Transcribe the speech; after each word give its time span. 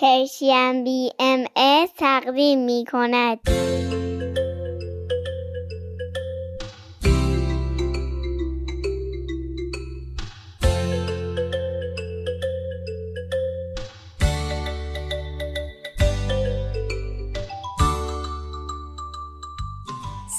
پرشین 0.00 0.84
بی 0.84 1.12
ام 1.18 1.44
تقدیم 1.98 2.58
می 2.58 2.84
کند. 2.92 3.38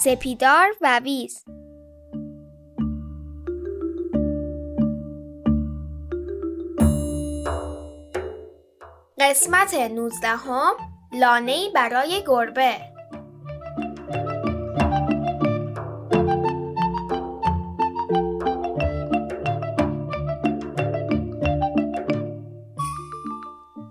سپیدار 0.03 0.67
و 0.81 0.99
ویز 1.03 1.43
قسمت 9.19 9.73
نوزدهم 9.73 10.73
لانه 11.13 11.69
برای 11.75 12.23
گربه 12.27 12.75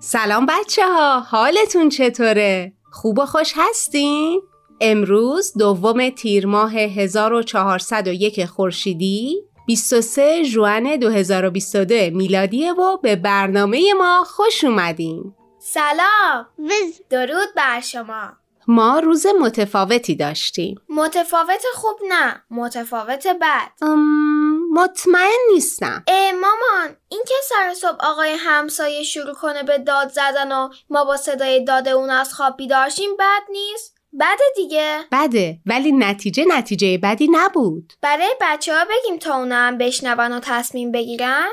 سلام 0.00 0.46
بچه 0.46 0.82
ها 0.86 1.20
حالتون 1.20 1.88
چطوره؟ 1.88 2.72
خوب 2.92 3.18
و 3.18 3.26
خوش 3.26 3.52
هستین؟ 3.56 4.42
امروز 4.80 5.52
دوم 5.58 6.10
تیر 6.10 6.46
ماه 6.46 6.74
1401 6.74 8.44
خورشیدی 8.44 9.47
23 9.68 10.42
ژوئن 10.42 10.96
2022 10.96 11.94
میلادی 12.16 12.70
و 12.70 12.96
به 12.96 13.16
برنامه 13.16 13.94
ما 13.94 14.24
خوش 14.26 14.64
اومدین. 14.64 15.34
سلام 15.58 16.46
وز 16.58 17.00
درود 17.10 17.48
بر 17.56 17.80
شما 17.80 18.32
ما 18.68 18.98
روز 18.98 19.26
متفاوتی 19.40 20.14
داشتیم. 20.14 20.80
متفاوت 20.88 21.62
خوب 21.74 21.98
نه 22.08 22.42
متفاوت 22.50 23.26
بد 23.26 23.70
ام، 23.82 24.72
مطمئن 24.72 25.38
نیستم. 25.52 26.04
اه 26.06 26.32
مامان 26.32 26.96
این 27.08 27.22
که 27.28 27.34
سر 27.48 27.74
صبح 27.74 28.06
آقای 28.06 28.36
همسایه 28.38 29.02
شروع 29.02 29.34
کنه 29.34 29.62
به 29.62 29.78
داد 29.78 30.08
زدن 30.08 30.52
و 30.52 30.68
ما 30.90 31.04
با 31.04 31.16
صدای 31.16 31.64
داد 31.64 31.88
اون 31.88 32.10
از 32.10 32.34
خواب 32.34 32.56
بیدارشیم 32.56 33.10
بد 33.18 33.42
نیست 33.52 33.97
بده 34.20 34.44
دیگه 34.56 34.98
بده 35.12 35.58
ولی 35.66 35.92
نتیجه 35.92 36.44
نتیجه 36.48 36.98
بدی 36.98 37.28
نبود. 37.30 37.92
برای 38.02 38.34
بچه 38.40 38.74
ها 38.74 38.84
بگیم 38.84 39.18
تا 39.18 39.36
اونا 39.36 39.56
هم 39.56 39.78
بشنون 39.78 40.32
و 40.32 40.40
تصمیم 40.42 40.92
بگیرن 40.92 41.48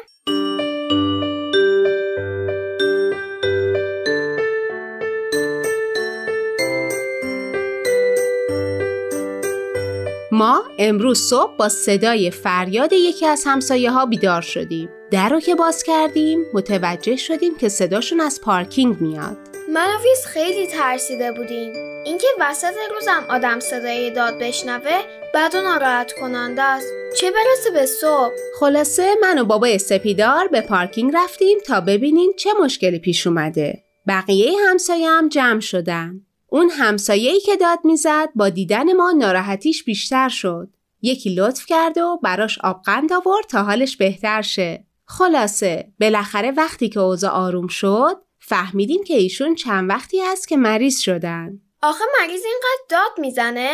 ما 10.32 10.64
امروز 10.80 11.20
صبح 11.20 11.58
با 11.58 11.70
صدای 11.70 12.32
فریاد 12.32 12.94
یکی 12.94 13.26
از 13.26 13.44
همسایه 13.46 13.92
ها 13.92 14.06
بیدار 14.06 14.42
شدیم. 14.42 14.90
در 15.12 15.30
رو 15.30 15.40
که 15.40 15.56
باز 15.56 15.84
کردیم 15.84 16.40
متوجه 16.54 17.16
شدیم 17.16 17.58
که 17.58 17.70
صداشون 17.70 18.22
از 18.22 18.42
پارکینگ 18.42 19.02
میاد. 19.02 19.38
من 19.74 19.88
و 19.96 20.04
ویز 20.04 20.26
خیلی 20.26 20.68
ترسیده 20.68 21.32
بودیم 21.32 21.95
اینکه 22.06 22.28
وسط 22.40 22.74
روزم 22.94 23.26
آدم 23.30 23.60
صدای 23.60 24.12
داد 24.12 24.40
بشنوه 24.40 25.02
بد 25.34 25.56
و 25.56 25.62
ناراحت 25.62 26.14
کننده 26.14 26.62
است 26.62 26.88
چه 27.18 27.32
برسه 27.32 27.72
به 27.72 27.86
صبح 27.86 28.34
خلاصه 28.60 29.16
من 29.22 29.40
و 29.40 29.46
بابای 29.46 29.78
سپیدار 29.78 30.48
به 30.48 30.62
پارکینگ 30.62 31.12
رفتیم 31.16 31.58
تا 31.66 31.82
ببینیم 31.82 32.32
چه 32.38 32.50
مشکلی 32.64 33.00
پیش 33.00 33.28
اومده. 33.28 33.84
بقیه 34.08 34.52
همسایه 34.70 35.10
هم 35.10 35.30
جمع 35.30 35.60
شدن. 35.60 36.22
اون 36.48 36.70
همسایه‌ای 36.70 37.40
که 37.40 37.56
داد 37.56 37.80
می‌زد 37.84 38.30
با 38.36 38.50
دیدن 38.50 38.94
ما 38.94 39.12
ناراحتیش 39.12 39.84
بیشتر 39.84 40.30
شد. 40.30 40.70
یکی 41.02 41.36
لطف 41.36 41.66
کرد 41.66 41.98
و 41.98 42.20
براش 42.24 42.60
آبقند 42.60 43.14
آورد 43.14 43.46
تا 43.50 43.64
حالش 43.64 43.98
بهتر 43.98 44.42
شه. 44.42 44.86
خلاصه 45.06 45.88
بالاخره 46.00 46.52
وقتی 46.52 46.90
که 46.90 47.00
اوضاع 47.00 47.32
آروم 47.32 47.68
شد 47.68 48.16
فهمیدیم 48.40 49.04
که 49.04 49.14
ایشون 49.14 49.56
چند 49.56 49.90
وقتی 49.90 50.20
هست 50.20 50.48
که 50.48 50.58
مریض 50.58 51.00
شدن. 51.00 51.62
آخه 51.82 52.04
مریض 52.20 52.44
اینقدر 52.46 52.84
داد 52.90 53.20
می‌زنه 53.20 53.74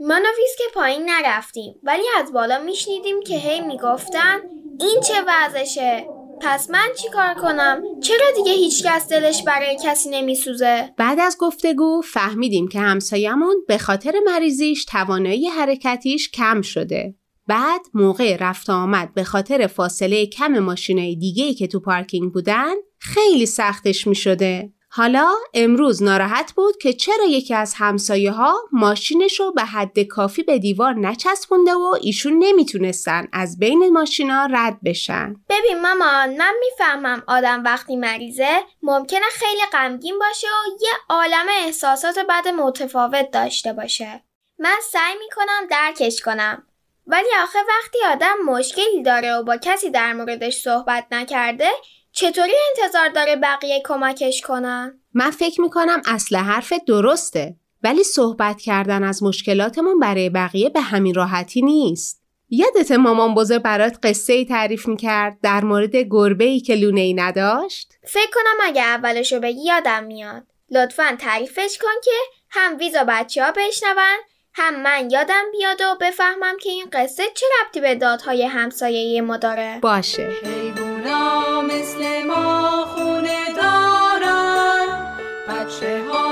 ویز 0.00 0.56
که 0.58 0.64
پایین 0.74 1.10
نرفتیم 1.10 1.74
ولی 1.82 2.04
از 2.18 2.32
بالا 2.32 2.58
میشنیدیم 2.58 3.20
که 3.20 3.38
هی 3.38 3.60
می‌گفتن 3.60 4.40
این 4.80 5.00
چه 5.00 5.14
وضعشه 5.26 6.08
پس 6.40 6.70
من 6.70 6.88
چی 7.02 7.08
کار 7.08 7.34
کنم 7.34 7.82
چرا 8.00 8.30
دیگه 8.36 8.52
هیچکس 8.52 9.08
دلش 9.08 9.42
برای 9.42 9.78
کسی 9.84 10.10
نمیسوزه 10.10 10.94
بعد 10.96 11.20
از 11.20 11.36
گفتگو 11.40 12.02
فهمیدیم 12.02 12.68
که 12.68 12.80
همسایمون 12.80 13.64
به 13.68 13.78
خاطر 13.78 14.14
مریضیش 14.26 14.84
توانایی 14.84 15.48
حرکتیش 15.48 16.30
کم 16.30 16.62
شده. 16.62 17.14
بعد 17.46 17.80
موقع 17.94 18.36
رفت 18.40 18.70
آمد 18.70 19.14
به 19.14 19.24
خاطر 19.24 19.66
فاصله 19.66 20.26
کم 20.26 20.58
ماشینای 20.58 21.16
دیگه 21.16 21.54
که 21.54 21.66
تو 21.66 21.80
پارکینگ 21.80 22.32
بودن 22.32 22.74
خیلی 22.98 23.46
سختش 23.46 24.06
می 24.06 24.14
شده. 24.14 24.72
حالا 24.90 25.34
امروز 25.54 26.02
ناراحت 26.02 26.52
بود 26.52 26.76
که 26.76 26.92
چرا 26.92 27.24
یکی 27.24 27.54
از 27.54 27.74
همسایه 27.76 28.30
ها 28.30 28.54
ماشینش 28.72 29.40
رو 29.40 29.52
به 29.52 29.62
حد 29.62 30.00
کافی 30.00 30.42
به 30.42 30.58
دیوار 30.58 30.94
نچسبونده 30.94 31.74
و 31.74 31.96
ایشون 32.00 32.38
نمی‌تونستن 32.38 33.28
از 33.32 33.58
بین 33.58 33.88
ماشینا 33.92 34.48
رد 34.52 34.78
بشن. 34.84 35.34
ببین 35.48 35.80
مامان 35.82 36.36
من 36.36 36.54
می‌فهمم 36.60 37.22
آدم 37.26 37.64
وقتی 37.64 37.96
مریضه 37.96 38.60
ممکنه 38.82 39.26
خیلی 39.32 39.62
غمگین 39.72 40.18
باشه 40.18 40.46
و 40.46 40.82
یه 40.82 40.92
عالم 41.08 41.46
احساسات 41.64 42.18
بد 42.18 42.48
متفاوت 42.48 43.30
داشته 43.30 43.72
باشه 43.72 44.22
من 44.58 44.76
سعی 44.92 45.14
می‌کنم 45.20 45.66
درکش 45.70 46.20
کنم 46.20 46.62
ولی 47.06 47.28
آخه 47.42 47.58
وقتی 47.58 47.98
آدم 48.12 48.36
مشکلی 48.46 49.02
داره 49.04 49.34
و 49.34 49.42
با 49.42 49.56
کسی 49.56 49.90
در 49.90 50.12
موردش 50.12 50.56
صحبت 50.56 51.06
نکرده 51.10 51.68
چطوری 52.20 52.52
انتظار 52.76 53.08
داره 53.08 53.36
بقیه 53.36 53.82
کمکش 53.84 54.40
کنن؟ 54.40 55.00
من 55.14 55.30
فکر 55.30 55.60
می‌کنم 55.60 56.02
اصل 56.06 56.36
حرف 56.36 56.72
درسته 56.86 57.56
ولی 57.82 58.04
صحبت 58.04 58.60
کردن 58.60 59.04
از 59.04 59.22
مشکلاتمون 59.22 59.98
برای 59.98 60.30
بقیه 60.30 60.68
به 60.68 60.80
همین 60.80 61.14
راحتی 61.14 61.62
نیست. 61.62 62.22
یادت 62.48 62.90
مامان 62.92 63.34
بزرگ 63.34 63.62
برات 63.62 63.98
قصه 64.02 64.32
ای 64.32 64.44
تعریف 64.44 64.88
می‌کرد 64.88 65.38
در 65.42 65.64
مورد 65.64 65.96
گربه 65.96 66.44
ای 66.44 66.60
که 66.60 66.74
لونه 66.74 67.00
ای 67.00 67.14
نداشت؟ 67.14 67.92
فکر 68.04 68.30
کنم 68.34 68.66
اگه 68.66 68.82
اولشو 68.82 69.40
بگی 69.40 69.64
یادم 69.64 70.04
میاد 70.04 70.42
لطفا 70.70 71.16
تعریفش 71.18 71.78
کن 71.80 72.00
که 72.04 72.10
هم 72.50 72.78
ویز 72.78 72.94
و 72.94 73.04
بچه 73.08 73.44
ها 73.44 73.52
بشنون 73.52 74.18
هم 74.54 74.82
من 74.82 75.10
یادم 75.10 75.44
بیاد 75.52 75.80
و 75.80 75.96
بفهمم 76.00 76.56
که 76.62 76.70
این 76.70 76.86
قصه 76.92 77.22
چه 77.34 77.46
ربطی 77.60 77.80
به 77.80 77.94
دادهای 77.94 78.46
همسایه 78.46 79.20
ما 79.20 79.36
داره 79.36 79.78
باشه. 79.82 80.30
مثل 81.62 82.26
ما 82.26 82.84
خونه 82.84 83.54
دارن. 83.56 84.86
بچه 85.48 86.04
هاشون 86.04 86.27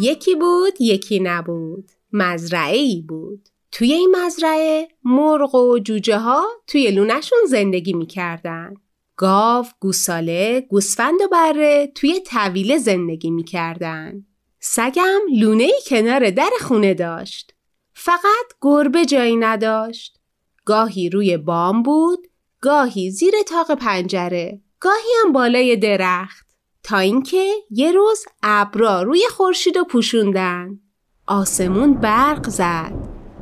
یکی 0.00 0.34
بود 0.34 0.80
یکی 0.80 1.20
نبود. 1.20 1.90
مزرعه 2.12 2.76
ای 2.76 3.02
بود. 3.08 3.48
توی 3.72 3.92
این 3.92 4.16
مزرعه 4.16 4.88
مرغ 5.04 5.54
و 5.54 5.78
جوجه 5.78 6.18
ها 6.18 6.46
توی 6.66 6.90
لونشون 6.90 7.38
زندگی 7.48 7.92
می‌کردن. 7.92 8.74
گاو، 9.16 9.66
گوساله، 9.80 10.60
گوسفند 10.60 11.20
و 11.22 11.28
بره 11.28 11.92
توی 11.94 12.20
طویله 12.20 12.78
زندگی 12.78 13.30
می‌کردن. 13.30 14.24
سگم 14.60 15.20
لونه 15.38 15.64
ای 15.64 15.80
کنار 15.86 16.30
در 16.30 16.50
خونه 16.60 16.94
داشت. 16.94 17.54
فقط 17.94 18.46
گربه 18.60 19.04
جایی 19.04 19.36
نداشت. 19.36 20.18
گاهی 20.64 21.10
روی 21.10 21.36
بام 21.36 21.82
بود، 21.82 22.26
گاهی 22.60 23.10
زیر 23.10 23.34
تاق 23.46 23.74
پنجره، 23.74 24.60
گاهی 24.80 25.10
هم 25.24 25.32
بالای 25.32 25.76
درخت. 25.76 26.47
تا 26.82 26.98
اینکه 26.98 27.52
یه 27.70 27.92
روز 27.92 28.24
ابرا 28.42 29.02
روی 29.02 29.22
خورشید 29.30 29.76
و 29.76 29.84
پوشوندن. 29.84 30.80
آسمون 31.26 31.94
برق 31.94 32.48
زد. 32.48 32.92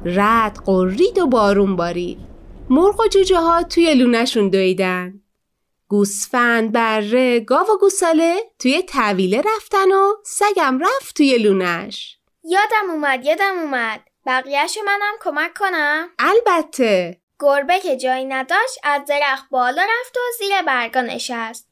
رد 0.05 0.59
قرید 0.67 1.19
و 1.19 1.27
بارون 1.27 1.77
بارید. 1.77 2.19
مرغ 2.71 3.01
و 3.01 3.09
جوجه 3.09 3.39
ها 3.39 3.63
توی 3.63 3.95
لونشون 3.95 4.49
دویدن. 4.49 5.21
گوسفند، 5.89 6.73
بره، 6.73 7.41
گاو 7.41 7.67
و 7.67 7.79
گوساله 7.81 8.37
توی 8.59 8.83
طویله 8.83 9.43
رفتن 9.57 9.93
و 9.93 10.13
سگم 10.25 10.79
رفت 10.79 11.17
توی 11.17 11.39
لونش. 11.39 12.19
یادم 12.45 12.91
اومد 12.91 13.25
یادم 13.25 13.59
اومد 13.59 14.01
بقیهشو 14.27 14.81
منم 14.87 15.15
کمک 15.21 15.55
کنم 15.59 16.09
البته 16.19 17.21
گربه 17.41 17.81
که 17.81 17.97
جایی 17.97 18.25
نداشت 18.25 18.79
از 18.83 19.03
درخت 19.09 19.51
بالا 19.51 19.83
رفت 19.83 20.17
و 20.17 20.21
زیر 20.39 20.63
برگا 20.63 21.01
نشست 21.01 21.66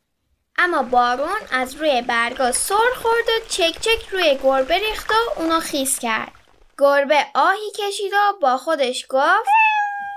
اما 0.58 0.82
بارون 0.82 1.40
از 1.50 1.74
روی 1.74 2.02
برگا 2.02 2.52
سر 2.52 2.94
خورد 2.96 3.28
و 3.28 3.46
چک 3.48 3.80
چک 3.80 4.08
روی 4.10 4.38
گربه 4.42 4.78
ریخت 4.78 5.10
و 5.10 5.40
اونو 5.40 5.60
خیس 5.60 5.98
کرد 5.98 6.32
گربه 6.78 7.26
آهی 7.34 7.70
کشید 7.78 8.12
و 8.12 8.38
با 8.42 8.56
خودش 8.56 9.06
گفت 9.08 9.48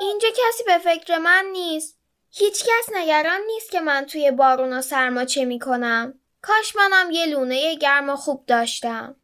اینجا 0.02 0.28
کسی 0.30 0.64
به 0.66 0.78
فکر 0.78 1.18
من 1.18 1.46
نیست 1.52 1.98
هیچ 2.32 2.64
کس 2.64 2.90
نگران 2.96 3.40
نیست 3.48 3.72
که 3.72 3.80
من 3.80 4.06
توی 4.06 4.32
بارون 4.32 4.74
و 4.74 4.82
سرما 4.82 5.26
چه 5.26 5.46
می‌کنم 5.46 6.14
کاش 6.42 6.76
منم 6.76 7.12
یه 7.12 7.26
لونه 7.26 7.76
گرم 7.76 8.10
و 8.10 8.16
خوب 8.16 8.44
داشتم 8.48 9.16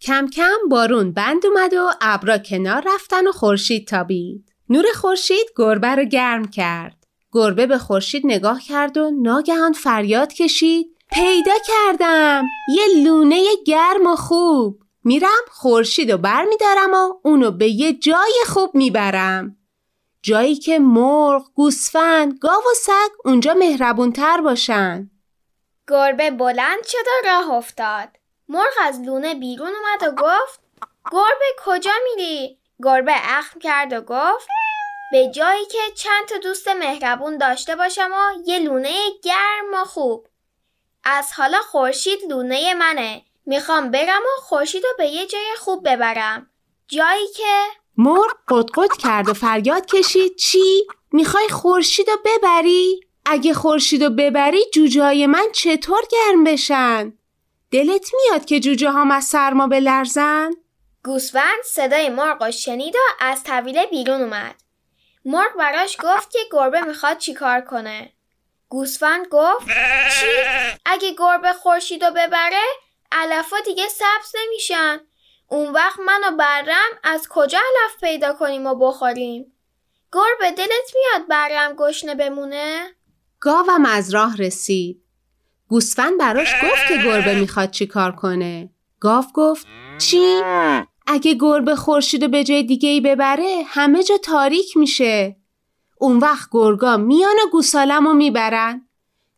کم 0.00 0.26
کم 0.30 0.68
بارون 0.70 1.12
بند 1.12 1.46
اومد 1.46 1.74
و 1.74 1.90
ابرا 2.00 2.38
کنار 2.38 2.82
رفتن 2.86 3.26
و 3.26 3.32
خورشید 3.32 3.88
تابید. 3.88 4.52
نور 4.68 4.84
خورشید 4.94 5.46
گربه 5.56 5.88
رو 5.88 6.04
گرم 6.04 6.50
کرد. 6.50 6.95
گربه 7.36 7.66
به 7.66 7.78
خورشید 7.78 8.26
نگاه 8.26 8.60
کرد 8.60 8.96
و 8.96 9.10
ناگهان 9.10 9.72
فریاد 9.72 10.32
کشید. 10.32 10.96
پیدا 11.12 11.52
کردم. 11.66 12.44
یه 12.66 13.04
لونه 13.04 13.44
گرم 13.66 14.06
و 14.06 14.16
خوب. 14.16 14.78
میرم 15.04 15.44
خورشید 15.50 16.10
و 16.10 16.18
بر 16.18 16.44
میدارم 16.44 16.94
و 16.94 17.14
اونو 17.22 17.50
به 17.50 17.68
یه 17.68 17.92
جای 17.92 18.34
خوب 18.46 18.74
می‌برم. 18.74 19.56
جایی 20.22 20.54
که 20.54 20.78
مرغ، 20.78 21.44
گوسفند، 21.54 22.38
گاو 22.38 22.62
و 22.70 22.74
سگ 22.74 23.10
اونجا 23.24 23.54
مهربونتر 23.54 24.40
باشن. 24.40 25.10
گربه 25.88 26.30
بلند 26.30 26.84
شد 26.86 26.98
و 27.06 27.28
راه 27.28 27.50
افتاد. 27.50 28.08
مرغ 28.48 28.74
از 28.82 29.00
لونه 29.00 29.34
بیرون 29.34 29.68
اومد 29.68 30.12
و 30.12 30.22
گفت 30.22 30.60
گربه 31.12 31.46
کجا 31.64 31.90
میری؟ 32.04 32.58
گربه 32.82 33.12
اخم 33.14 33.60
کرد 33.60 33.92
و 33.92 34.00
گفت 34.00 34.48
به 35.10 35.28
جایی 35.28 35.66
که 35.66 35.78
چند 35.94 36.28
تا 36.28 36.38
دوست 36.38 36.68
مهربون 36.68 37.38
داشته 37.38 37.76
باشم 37.76 38.10
و 38.12 38.48
یه 38.48 38.58
لونه 38.58 38.94
گرم 39.22 39.74
و 39.74 39.84
خوب 39.84 40.26
از 41.04 41.32
حالا 41.32 41.58
خورشید 41.58 42.18
لونه 42.28 42.74
منه 42.74 43.22
می‌خوام 43.46 43.90
برم 43.90 44.22
و 44.22 44.40
خورشید 44.40 44.84
رو 44.84 44.90
به 44.98 45.06
یه 45.06 45.26
جای 45.26 45.54
خوب 45.58 45.88
ببرم 45.88 46.50
جایی 46.88 47.26
که 47.36 47.64
مرغ 47.96 48.36
قدقد 48.48 48.96
کرد 48.98 49.28
و 49.28 49.34
فریاد 49.34 49.86
کشید 49.86 50.36
چی؟ 50.36 50.86
می‌خوای 51.12 51.48
خورشید 51.48 52.10
رو 52.10 52.16
ببری؟ 52.24 53.00
اگه 53.26 53.54
خورشید 53.54 54.04
رو 54.04 54.10
ببری 54.10 54.64
جوجه 54.74 55.26
من 55.26 55.46
چطور 55.52 56.02
گرم 56.10 56.44
بشن؟ 56.44 57.12
دلت 57.70 58.10
میاد 58.14 58.44
که 58.44 58.60
جوجه 58.60 58.90
هم 58.90 59.10
از 59.10 59.24
سرما 59.24 59.66
بلرزن؟ 59.66 60.50
گوسفند 61.04 61.62
صدای 61.64 62.08
مرغ 62.08 62.42
رو 62.42 62.50
شنید 62.50 62.96
و 62.96 62.98
از 63.20 63.42
طویله 63.44 63.86
بیرون 63.86 64.20
اومد 64.20 64.65
مرغ 65.26 65.56
براش 65.58 65.96
گفت 66.02 66.30
که 66.30 66.38
گربه 66.52 66.80
می‌خواد 66.80 67.18
چیکار 67.18 67.60
کنه 67.60 68.12
گوسفند 68.68 69.26
گفت 69.30 69.66
چی؟ 70.20 70.26
اگه 70.84 71.14
گربه 71.18 71.52
خورشید 71.52 72.04
رو 72.04 72.10
ببره 72.10 72.64
علفا 73.12 73.56
دیگه 73.64 73.88
سبز 73.88 74.32
نمیشن 74.44 75.00
اون 75.48 75.72
وقت 75.72 75.98
من 75.98 76.20
و 76.28 76.36
برم 76.36 76.90
از 77.04 77.28
کجا 77.30 77.58
علف 77.58 78.00
پیدا 78.00 78.32
کنیم 78.32 78.66
و 78.66 78.74
بخوریم 78.74 79.52
گربه 80.12 80.50
دلت 80.50 80.94
میاد 80.94 81.28
برم 81.28 81.74
گشنه 81.76 82.14
بمونه؟ 82.14 82.86
گاوم 83.40 83.84
از 83.84 84.14
راه 84.14 84.36
رسید. 84.36 85.02
گوسفند 85.68 86.18
براش 86.18 86.54
گفت 86.54 86.88
که 86.88 86.96
گربه 86.96 87.34
می‌خواد 87.34 87.70
چی 87.70 87.86
کار 87.86 88.12
کنه. 88.12 88.70
گاو 89.00 89.24
گفت 89.34 89.66
چی؟ 89.98 90.42
اگه 91.06 91.34
گربه 91.34 91.76
خورشید 91.76 92.30
به 92.30 92.44
جای 92.44 92.62
دیگه 92.62 92.88
ای 92.88 93.00
ببره 93.00 93.62
همه 93.66 94.02
جا 94.02 94.16
تاریک 94.16 94.76
میشه. 94.76 95.36
اون 95.98 96.18
وقت 96.18 96.48
گرگا 96.52 96.96
میان 96.96 97.36
و 97.46 97.50
گوسالم 97.50 98.06
رو 98.06 98.12
می‌برن. 98.12 98.88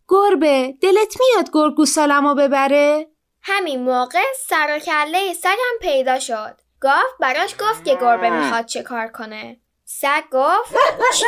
گربه 0.08 0.74
دلت 0.80 1.16
میاد 1.20 1.50
گرگ 1.52 1.74
گوسالم 1.74 2.26
رو 2.26 2.34
ببره؟ 2.34 3.08
همین 3.42 3.82
موقع 3.82 4.22
سر 4.48 4.76
و 4.76 4.78
کله 4.78 5.32
سگم 5.32 5.78
پیدا 5.80 6.18
شد 6.18 6.60
گاو 6.80 7.04
براش 7.20 7.54
گفت 7.60 7.84
که 7.84 7.94
گربه 7.94 8.30
می‌خواد 8.30 8.66
چه 8.66 8.82
کار 8.82 9.06
کنه 9.06 9.60
سگ 9.84 10.22
گفت 10.32 10.74
چی؟ 11.14 11.26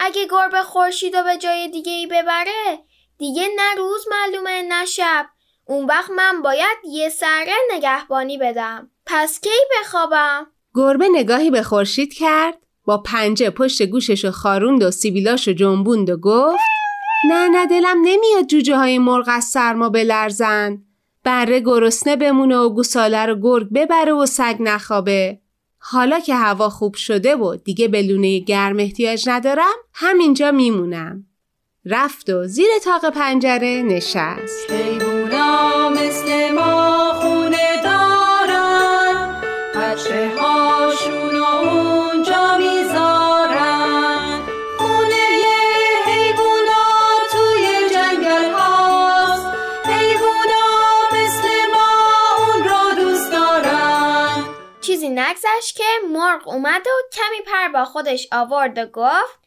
اگه 0.00 0.26
گربه 0.30 0.62
خورشید 0.62 1.16
رو 1.16 1.22
به 1.22 1.36
جای 1.36 1.68
دیگه 1.68 1.92
ای 1.92 2.06
ببره 2.06 2.78
دیگه 3.18 3.48
نه 3.56 3.74
روز 3.76 4.04
معلومه 4.10 4.62
نه 4.62 4.84
شب 4.84 5.26
اون 5.68 5.86
وقت 5.86 6.10
من 6.10 6.42
باید 6.42 6.78
یه 6.90 7.08
سره 7.08 7.52
نگهبانی 7.74 8.38
بدم. 8.38 8.90
پس 9.06 9.40
کی 9.40 9.48
بخوابم؟ 9.80 10.46
گربه 10.74 11.08
نگاهی 11.12 11.50
به 11.50 11.62
خورشید 11.62 12.12
کرد 12.12 12.58
با 12.84 12.98
پنجه 12.98 13.50
پشت 13.50 13.82
گوشش 13.82 14.24
رو 14.24 14.30
خاروند 14.30 14.82
و 14.82 14.90
سیبیلاش 14.90 15.48
رو 15.48 15.54
جنبوند 15.54 16.10
و 16.10 16.16
گفت 16.16 16.58
نه 17.28 17.48
نه 17.48 17.66
دلم 17.66 17.96
نمیاد 18.02 18.46
جوجه 18.46 18.76
های 18.76 18.98
مرغ 18.98 19.24
از 19.28 19.44
سرما 19.44 19.88
بلرزن. 19.88 20.82
بره 21.24 21.60
گرسنه 21.60 22.16
بمونه 22.16 22.56
و 22.56 22.68
گوساله 22.68 23.26
رو 23.26 23.34
گرگ 23.42 23.68
ببره 23.74 24.12
و 24.12 24.26
سگ 24.26 24.56
نخوابه. 24.60 25.38
حالا 25.78 26.20
که 26.20 26.34
هوا 26.34 26.68
خوب 26.68 26.94
شده 26.94 27.36
و 27.36 27.56
دیگه 27.56 27.88
به 27.88 28.02
لونه 28.02 28.38
گرم 28.38 28.78
احتیاج 28.78 29.28
ندارم 29.28 29.74
همینجا 29.94 30.50
میمونم. 30.50 31.26
رفت 31.84 32.30
و 32.30 32.44
زیر 32.44 32.68
تاق 32.84 33.10
پنجره 33.10 33.82
نشست. 33.82 34.72
خونه 37.20 37.82
دارن. 37.82 39.42
اونجا 41.46 42.56
می‌ذارن. 42.58 44.40
خونه 44.78 45.26
توی 47.32 47.90
جنگل 47.94 48.54
اون 52.38 52.62
دارن. 53.30 54.44
چیزی 54.80 55.08
نگذشت 55.08 55.76
که 55.76 55.84
مرغ 56.12 56.48
اومد 56.48 56.86
و 56.86 56.90
کمی 57.12 57.44
پر 57.46 57.68
با 57.68 57.84
خودش 57.84 58.28
آورد 58.32 58.78
و 58.78 58.86
گفت 58.86 59.38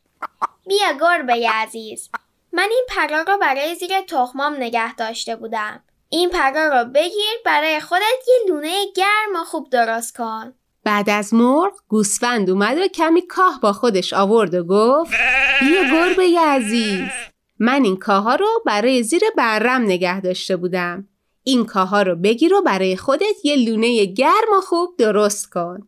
بیا 0.68 0.92
گربه 1.02 1.50
عزیز. 1.54 2.10
من 2.54 2.68
این 2.72 2.86
پرا 2.90 3.22
رو 3.22 3.38
برای 3.38 3.76
زیر 3.76 4.02
تخمام 4.02 4.54
نگه 4.54 4.96
داشته 4.96 5.36
بودم. 5.36 5.84
این 6.14 6.30
پرا 6.30 6.68
رو 6.68 6.90
بگیر 6.90 7.34
برای 7.46 7.80
خودت 7.80 8.28
یه 8.28 8.54
لونه 8.54 8.86
گرم 8.96 9.42
و 9.42 9.44
خوب 9.44 9.70
درست 9.70 10.18
کن. 10.18 10.54
بعد 10.84 11.10
از 11.10 11.34
مرغ 11.34 11.74
گوسفند 11.88 12.50
اومد 12.50 12.78
و 12.78 12.88
کمی 12.88 13.28
کاه 13.28 13.60
با 13.62 13.74
خودش 13.74 14.14
آورد 14.14 14.54
و 14.54 14.64
گفت 14.64 15.12
بیا 15.60 15.84
گربه 15.84 16.40
عزیز. 16.40 17.10
من 17.60 17.84
این 17.84 17.98
کاها 17.98 18.36
رو 18.36 18.48
برای 18.66 19.04
زیر 19.04 19.22
برم 19.38 19.82
نگه 19.82 20.22
داشته 20.22 20.56
بودم. 20.56 21.08
این 21.44 21.66
کاها 21.66 22.02
رو 22.02 22.16
بگیر 22.16 22.54
و 22.54 22.62
برای 22.62 22.98
خودت 22.98 23.46
یه 23.46 23.56
لونه 23.56 24.06
گرم 24.06 24.54
و 24.58 24.62
خوب 24.62 24.98
درست 24.98 25.50
کن. 25.50 25.88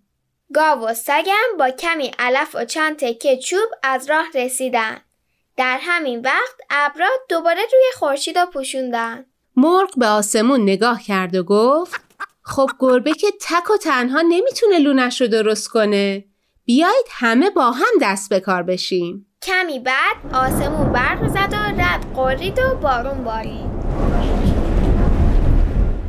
گاو 0.54 0.80
و 0.80 0.94
سگم 0.94 1.58
با 1.60 1.70
کمی 1.70 2.12
علف 2.20 2.56
و 2.56 2.66
چند 2.66 2.96
تکه 2.98 3.38
چوب 3.38 3.70
از 3.84 4.10
راه 4.10 4.26
رسیدن. 4.36 5.02
در 5.58 5.78
همین 5.82 6.22
وقت 6.22 6.56
ابرا 6.70 7.10
دوباره 7.30 7.62
روی 7.62 7.92
خورشید 7.96 8.46
پوشوندن. 8.46 9.26
مرغ 9.56 9.90
به 9.98 10.08
آسمون 10.08 10.62
نگاه 10.62 11.02
کرد 11.04 11.36
و 11.36 11.44
گفت 11.44 12.02
خب 12.42 12.70
گربه 12.80 13.14
که 13.14 13.28
تک 13.42 13.70
و 13.70 13.78
تنها 13.78 14.22
نمی‌تونه 14.22 14.80
لونش 14.80 15.22
رو 15.22 15.28
درست 15.28 15.68
کنه. 15.68 16.26
بیایید 16.66 17.06
همه 17.10 17.50
با 17.50 17.72
هم 17.72 17.94
دست 18.02 18.30
به 18.30 18.40
کار 18.40 18.64
بشیم. 18.64 19.28
کمی 19.42 19.80
بعد 19.80 20.16
آسمون 20.34 20.92
برق 20.92 21.28
زد 21.28 21.54
و 21.54 21.82
رد 21.82 22.16
قرید 22.16 22.60
و 22.60 22.76
بارون 22.76 23.24
بارید. 23.24 23.74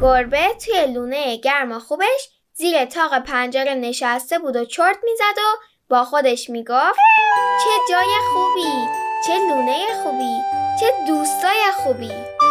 گربه 0.01 0.55
توی 0.65 0.93
لونه 0.95 1.37
گرم 1.37 1.73
و 1.73 1.79
خوبش 1.79 2.29
زیر 2.53 2.85
تاق 2.85 3.19
پنجره 3.19 3.75
نشسته 3.75 4.39
بود 4.39 4.57
و 4.57 4.65
چرت 4.65 4.99
می‌زد 5.05 5.39
و 5.39 5.63
با 5.89 6.05
خودش 6.05 6.51
می‌گفت 6.51 6.99
چه 7.65 7.71
جای 7.91 8.15
خوبی 8.33 8.89
چه 9.27 9.39
لونه 9.39 9.79
خوبی 10.03 10.37
چه 10.81 10.87
دوستای 11.09 11.61
خوبی. 11.83 12.44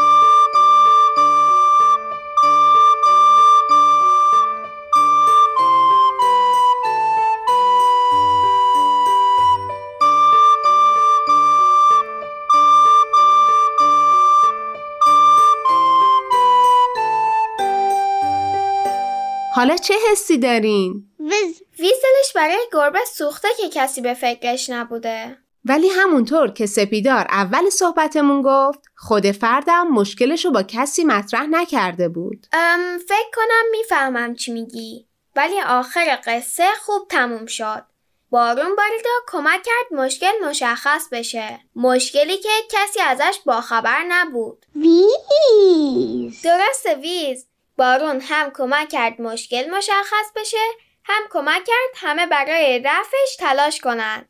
حالا 19.55 19.77
چه 19.77 19.93
حسی 20.12 20.38
دارین؟ 20.38 21.10
وز 21.19 21.62
ویزلش 21.79 22.33
برای 22.36 22.67
گربه 22.74 23.00
سوخته 23.13 23.48
که 23.57 23.69
کسی 23.69 24.01
به 24.01 24.13
فکرش 24.13 24.69
نبوده 24.69 25.38
ولی 25.65 25.89
همونطور 25.89 26.51
که 26.51 26.65
سپیدار 26.65 27.27
اول 27.29 27.69
صحبتمون 27.69 28.41
گفت 28.45 28.79
خود 28.95 29.31
فردم 29.31 29.88
مشکلشو 29.88 30.51
با 30.51 30.63
کسی 30.63 31.03
مطرح 31.03 31.45
نکرده 31.45 32.10
بود. 32.10 32.48
ام 32.53 32.98
فکر 32.98 33.29
کنم 33.36 33.65
می‌فهمم 33.72 34.36
چی 34.36 34.51
میگی 34.51 35.07
ولی 35.36 35.62
آخر 35.62 36.19
قصه 36.25 36.67
خوب 36.81 37.07
تموم 37.10 37.45
شد. 37.45 37.83
بارون 38.29 38.75
بارید 38.75 39.05
و 39.05 39.10
کمک 39.27 39.63
کرد 39.63 40.00
مشکل 40.00 40.31
مشخص 40.50 41.07
بشه. 41.12 41.60
مشکلی 41.75 42.38
که 42.38 42.50
کسی 42.69 43.01
ازش 43.01 43.39
باخبر 43.45 44.03
نبود. 44.07 44.65
ویز 44.75 46.41
درسته 46.41 46.95
ویز. 46.95 47.48
بارون 47.77 48.22
هم 48.22 48.51
کمک 48.56 48.89
کرد 48.89 49.22
مشکل 49.22 49.70
مشخص 49.70 50.32
بشه 50.36 50.58
هم 51.03 51.24
کمک 51.32 51.63
کرد 51.63 51.94
همه 51.96 52.25
برای 52.27 52.80
رفعش 52.80 53.36
تلاش 53.39 53.80
کنند. 53.80 54.30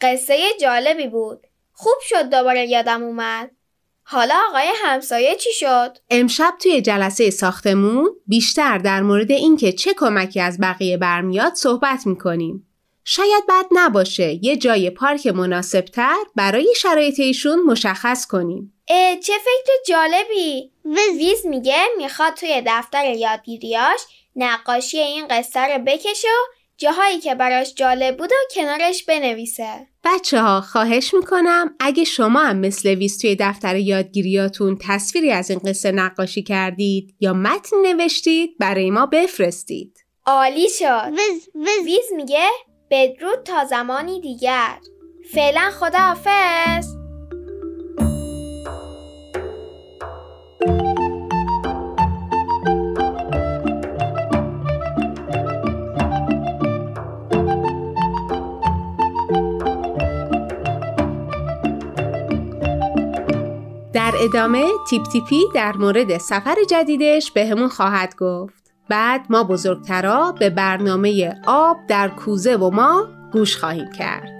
قصه 0.00 0.38
جالبی 0.60 1.06
بود. 1.06 1.46
خوب 1.72 1.96
شد 2.02 2.30
دوباره 2.30 2.66
یادم 2.66 3.02
اومد. 3.02 3.50
حالا 4.02 4.34
آقای 4.48 4.72
همسایه 4.84 5.36
چی 5.36 5.52
شد؟ 5.52 5.98
امشب 6.10 6.54
توی 6.62 6.82
جلسه 6.82 7.30
ساختمون 7.30 8.10
بیشتر 8.26 8.78
در 8.78 9.02
مورد 9.02 9.30
اینکه 9.30 9.72
چه 9.72 9.94
کمکی 9.94 10.40
از 10.40 10.60
بقیه 10.60 10.96
برمیاد 10.96 11.54
صحبت 11.54 12.06
می‌کنیم. 12.06 12.66
شاید 13.04 13.46
بد 13.48 13.64
نباشه 13.72 14.44
یه 14.44 14.56
جای 14.56 14.90
پارک 14.90 15.26
مناسبتر 15.26 16.16
برای 16.36 16.74
شرایط 16.76 17.20
ایشون 17.20 17.62
مشخص 17.62 18.26
کنیم. 18.26 18.73
اه 18.88 19.16
چه 19.16 19.32
فکر 19.32 19.72
جالبی. 19.88 20.70
ویز. 20.84 21.18
ویز 21.18 21.46
میگه 21.46 21.82
می‌خواد 21.96 22.34
توی 22.34 22.62
دفتر 22.66 23.14
یادگیریاش 23.14 24.00
نقاشی 24.36 24.98
این 24.98 25.28
قصه 25.28 25.60
رو 25.60 25.84
بکشه 25.86 26.28
و 26.28 26.54
جاهایی 26.76 27.20
که 27.20 27.34
براش 27.34 27.74
جالب 27.74 28.16
بود 28.16 28.32
و 28.32 28.34
کنارش 28.54 29.04
بنویسه. 29.04 29.86
بچه 30.04 30.40
ها 30.40 30.60
خواهش 30.60 31.14
می‌کنم 31.14 31.74
اگه 31.80 32.04
شما 32.04 32.40
هم 32.40 32.56
مثل 32.58 32.88
ویز 32.88 33.18
توی 33.18 33.36
دفتر 33.40 33.76
یادگیریاتون 33.76 34.78
تصویری 34.88 35.30
از 35.30 35.50
این 35.50 35.58
قصه 35.58 35.92
نقاشی 35.92 36.42
کردید 36.42 37.14
یا 37.20 37.32
متن 37.32 37.76
نوشتید 37.82 38.58
برای 38.58 38.90
ما 38.90 39.06
بفرستید. 39.06 39.98
عالی 40.26 40.68
شد. 40.68 41.10
ویز 41.10 41.48
ویز. 41.54 41.84
ویز 41.84 42.12
میگه 42.16 42.48
بدرود 42.90 43.42
تا 43.42 43.64
زمانی 43.64 44.20
دیگر. 44.20 44.78
فعلا 45.34 45.70
خداحافظ. 45.80 47.03
ادامه 64.24 64.72
تیپ 64.90 65.02
تیپی 65.02 65.42
در 65.54 65.76
مورد 65.76 66.18
سفر 66.18 66.54
جدیدش 66.70 67.30
بهمون 67.30 67.68
خواهد 67.68 68.16
گفت. 68.16 68.72
بعد 68.88 69.26
ما 69.30 69.44
بزرگترا 69.44 70.32
به 70.32 70.50
برنامه 70.50 71.34
آب 71.46 71.76
در 71.88 72.08
کوزه 72.08 72.56
و 72.56 72.70
ما 72.70 73.08
گوش 73.32 73.56
خواهیم 73.56 73.92
کرد. 73.98 74.33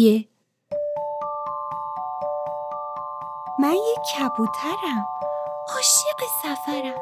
تیپیه 0.00 0.24
من 3.60 3.74
یک 3.74 3.98
کبوترم. 4.18 5.06
عاشق 5.74 6.20
سفرم. 6.42 7.00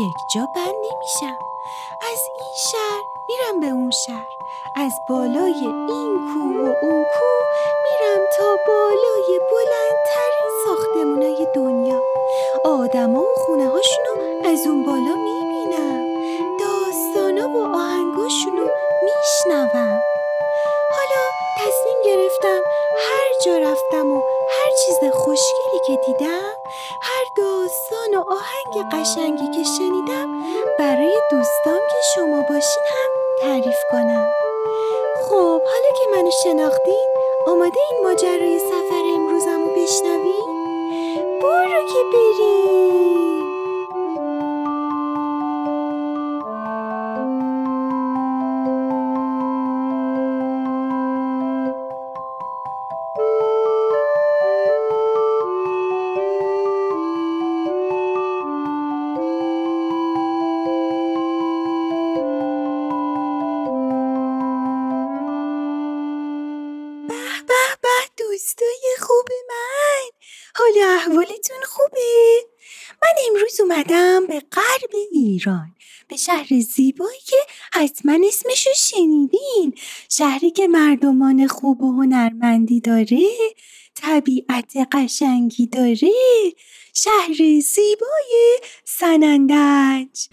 یک 0.00 0.14
جا 0.34 0.48
بند 0.54 0.74
نمیشم. 0.74 1.38
از 2.12 2.20
این 2.38 2.54
شهر 2.72 3.02
میرم 3.28 3.60
به 3.60 3.66
اون 3.66 3.90
شهر. 3.90 4.28
از 4.76 4.92
بالای 5.08 5.64
این 5.64 6.14
کوه 6.14 6.56
و 6.56 6.74
اون 6.82 7.04
کوه 7.14 7.44
میرم 7.84 8.24
تا 8.38 8.56
بالای 8.66 9.40
بلندترین 9.50 10.50
ساختمونای 10.64 11.46
دنیا. 11.54 12.00
آدما 12.64 13.20
و 13.20 13.34
خونه 13.46 13.68
هاشونو 13.68 14.44
از 14.44 14.66
اون 14.66 14.86
بالا 14.86 15.14
می‌بینم. 15.14 16.04
داستانا 16.60 17.48
و 17.48 17.76
آهنگاشونو 17.76 18.68
میشنوم. 19.04 20.13
گرفتم. 22.14 22.62
هر 22.98 23.30
جا 23.44 23.58
رفتم 23.58 24.12
و 24.12 24.22
هر 24.50 24.70
چیز 24.84 25.10
خوشگلی 25.12 25.80
که 25.86 25.96
دیدم 26.06 26.52
هر 27.02 27.24
داستان 27.36 28.14
و 28.14 28.24
آهنگ 28.26 28.92
قشنگی 28.92 29.46
که 29.46 29.62
شنیدم 29.78 30.28
برای 30.78 31.20
دوستام 31.30 31.80
که 31.90 31.96
شما 32.14 32.42
باشین 32.42 32.82
هم 32.86 33.10
تعریف 33.40 33.78
کنم. 33.92 34.28
خب 35.22 35.60
حالا 35.62 35.90
که 35.98 36.16
منو 36.16 36.30
شناختین 36.42 37.08
آماده 37.46 37.80
این 37.90 38.02
ماجرای 38.02 38.58
سفر 38.58 39.13
که 80.54 80.68
مردمان 80.68 81.46
خوب 81.46 81.82
و 81.82 81.92
هنرمندی 81.92 82.80
داره 82.80 83.22
طبیعت 83.94 84.72
قشنگی 84.92 85.66
داره 85.66 86.12
شهر 86.94 87.60
زیبای 87.60 88.58
سنندج. 88.84 90.28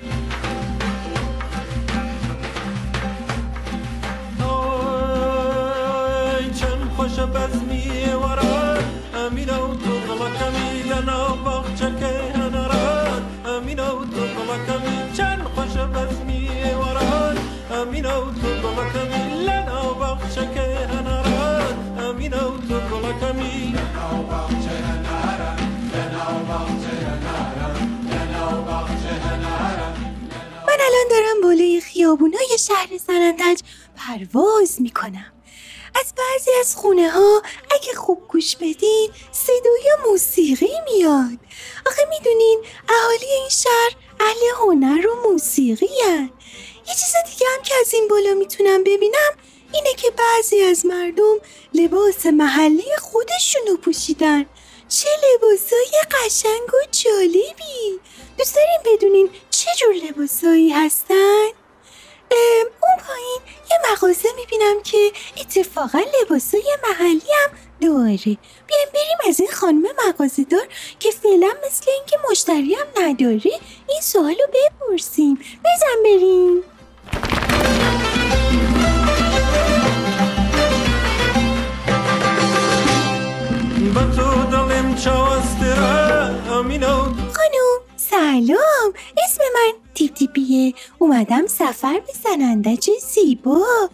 آی 4.49 6.53
چند 6.59 6.91
خوش 6.95 7.19
بزمی 7.19 8.13
ورد 8.13 8.85
امینه 9.15 9.57
و 9.57 9.75
تو 9.75 10.01
من 22.31 22.39
الان 30.79 31.07
دارم 31.09 31.41
بالای 31.43 31.81
خیابونای 31.81 32.57
شهر 32.59 32.97
سنندج 33.07 33.61
پرواز 33.95 34.81
می‌کنم. 34.81 35.33
از 35.95 36.13
بعضی 36.17 36.51
از 36.59 36.75
خونه 36.75 37.09
ها 37.09 37.41
اگه 37.71 37.93
خوب 37.95 38.27
گوش 38.27 38.55
بدین 38.55 39.09
صدای 39.31 39.91
موسیقی 40.09 40.71
میاد. 40.93 41.39
آخه 41.87 42.01
می‌دونین 42.09 42.63
اهالی 42.89 43.25
این 43.25 43.49
شهر 43.49 43.95
اهل 44.19 44.37
هنر 44.59 45.07
و 45.07 45.29
موسیقی 45.29 45.89
هن. 46.05 46.29
یه 46.87 46.93
چیز 46.93 47.13
دیگه 47.25 47.47
هم 47.57 47.63
که 47.63 47.73
از 47.81 47.93
این 47.93 48.07
بالا 48.07 48.33
می‌تونم 48.33 48.83
ببینم 48.83 49.31
اینه 49.73 49.93
که 49.97 50.11
بعضی 50.11 50.61
از 50.61 50.85
مردم 50.85 51.37
لباس 51.73 52.25
محلی 52.25 52.97
خودشونو 53.01 53.77
پوشیدن. 53.81 54.45
چه 54.89 55.09
لباسای 55.23 55.91
قشنگ 56.11 56.73
و 56.73 56.77
جالبی. 56.91 57.99
دوست 58.37 58.55
دارین 58.55 58.97
بدونین 58.97 59.29
چه 59.49 59.69
جور 59.79 59.93
لباسایی 59.93 60.69
هستن؟ 60.69 61.47
اون 62.83 63.05
پایین 63.07 63.39
یه 63.71 63.77
مغازه 63.91 64.29
می‌بینم 64.35 64.83
که 64.83 65.11
اتفاقا 65.41 66.01
لباسای 66.21 66.77
محلی 66.89 67.21
هم 67.45 67.57
داره. 67.81 68.37
بیایم 68.67 68.89
بریم 68.93 69.29
از 69.29 69.39
این 69.39 69.51
خانم 69.51 69.83
مغازه 70.07 70.43
دار 70.43 70.67
که 70.99 71.11
فعلا 71.11 71.53
مثل 71.65 71.91
اینکه 71.91 72.17
مشتری 72.31 72.75
هم 72.75 72.87
نداره 72.97 73.51
این 73.89 74.01
سوال 74.01 74.35
رو 74.35 74.47
بپرسیم. 74.53 75.35
بزن 75.35 76.03
بریم. 76.03 76.63
دلم 83.93 84.95
چاستره 84.95 86.51
امینه 86.51 86.87
و 86.87 87.03
خانم 87.03 87.79
سلام. 87.95 88.93
اسم 89.25 89.43
من 89.53 89.71
تیپ 89.93 90.13
تیپیه 90.13 90.73
اومدم 90.97 91.47
سفر 91.47 91.99
به 92.07 92.13
سنندج 92.23 92.89
زیبا. 93.13 93.89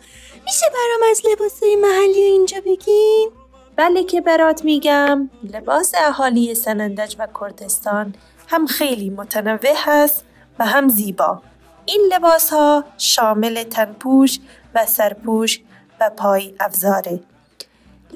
میشه 0.45 0.65
برام 0.73 1.12
از 1.12 1.21
لباسای 1.25 1.75
محلی 1.75 2.21
اینجا 2.21 2.57
بگین؟ 2.65 3.31
بله 3.75 4.03
که 4.03 4.21
برات 4.21 4.65
میگم. 4.65 5.29
لباس 5.43 5.93
اهالی 5.97 6.55
سنندج 6.55 7.15
و 7.19 7.27
کردستان 7.39 8.15
هم 8.47 8.65
خیلی 8.65 9.10
متنوع 9.10 9.73
هست 9.75 10.25
و 10.60 10.65
هم 10.65 10.88
زیبا. 10.88 11.41
این 11.86 12.01
لباس 12.13 12.49
ها 12.49 12.83
شامل 12.97 13.63
تنپوش 13.63 14.39
و 14.75 14.86
سرپوش 14.86 15.62
و 16.01 16.10
پای 16.10 16.53
افزاره. 16.60 17.19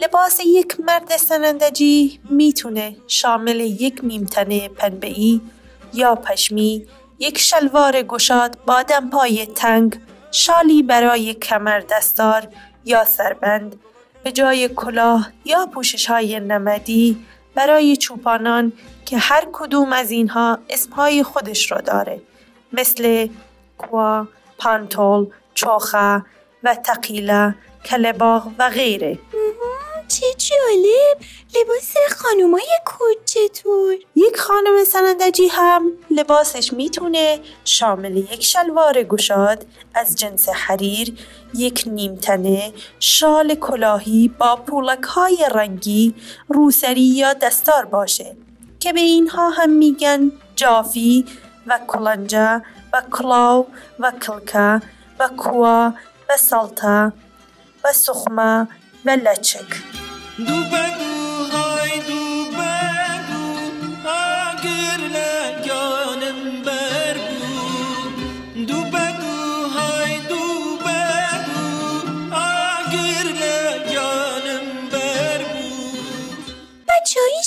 لباس 0.02 0.40
یک 0.46 0.80
مرد 0.80 1.18
سنندجی 1.18 2.20
می‌تونه 2.30 2.96
شامل 3.08 3.60
یک 3.60 4.04
میمتنه 4.04 4.70
پنبه‌ای 4.70 5.42
یا 5.94 6.16
پشمی، 6.16 6.86
یک 7.20 7.38
شلوار 7.38 8.02
گشاد 8.02 8.58
با 8.66 8.84
دمپای 8.84 9.46
تنگ، 9.46 10.00
شالی 10.32 10.84
برای 10.84 11.34
کمر 11.34 11.80
دستار 11.80 12.48
یا 12.86 13.06
سربند، 13.06 13.76
به 14.24 14.32
جای 14.32 14.70
کلاه 14.70 15.30
یا 15.46 15.66
پوشش 15.66 16.06
های 16.06 16.40
نمدی 16.40 17.26
برای 17.56 17.98
چوپانان 17.98 18.74
که 19.06 19.18
هر 19.18 19.48
کدوم 19.52 19.94
از 19.94 20.12
اینها 20.12 20.58
اسمهای 20.70 21.24
خودش 21.24 21.72
را 21.72 21.82
داره 21.82 22.22
مثل 22.74 23.28
کوا، 23.78 24.28
پانتول، 24.58 25.28
چوخه 25.54 26.24
و 26.64 26.76
تقیله، 26.76 27.56
کلباغ 27.86 28.52
و 28.60 28.70
غیره. 28.70 29.20
چه 30.12 30.26
جالب. 30.38 31.18
لباس 31.56 31.94
خانومای 32.18 32.68
کرد 32.86 33.26
چطور 33.26 33.96
یک 34.16 34.38
خانم 34.38 34.84
سنندجی 34.84 35.48
هم 35.48 35.92
لباسش 36.10 36.74
می‌تونه 36.74 37.40
شامل 37.66 38.18
یک 38.18 38.44
شلوار 38.44 39.04
گشاد 39.04 39.66
از 39.94 40.16
جنس 40.16 40.50
حریر، 40.50 41.18
یک 41.54 41.84
نیمتنه، 41.88 42.74
شال 43.00 43.56
کلاهی 43.56 44.28
با 44.40 44.56
پولک 44.56 45.04
های 45.04 45.38
رنگی، 45.52 46.16
روسری 46.50 47.02
یا 47.02 47.34
دستار 47.34 47.86
باشه 47.86 48.36
که 48.80 48.94
به 48.94 49.00
اینها 49.00 49.50
هم 49.50 49.70
میگن 49.70 50.32
جافی 50.56 51.26
و 51.68 51.80
کلنجه 51.88 52.62
و 52.94 53.02
کلاو 53.12 53.68
و 54.00 54.12
کلکه 54.12 54.82
و 55.20 55.28
کوا 55.38 55.94
و 56.30 56.38
سالتا 56.38 57.12
و 57.84 57.94
سخمه 57.94 58.68
و 59.06 59.10
لچک. 59.10 60.01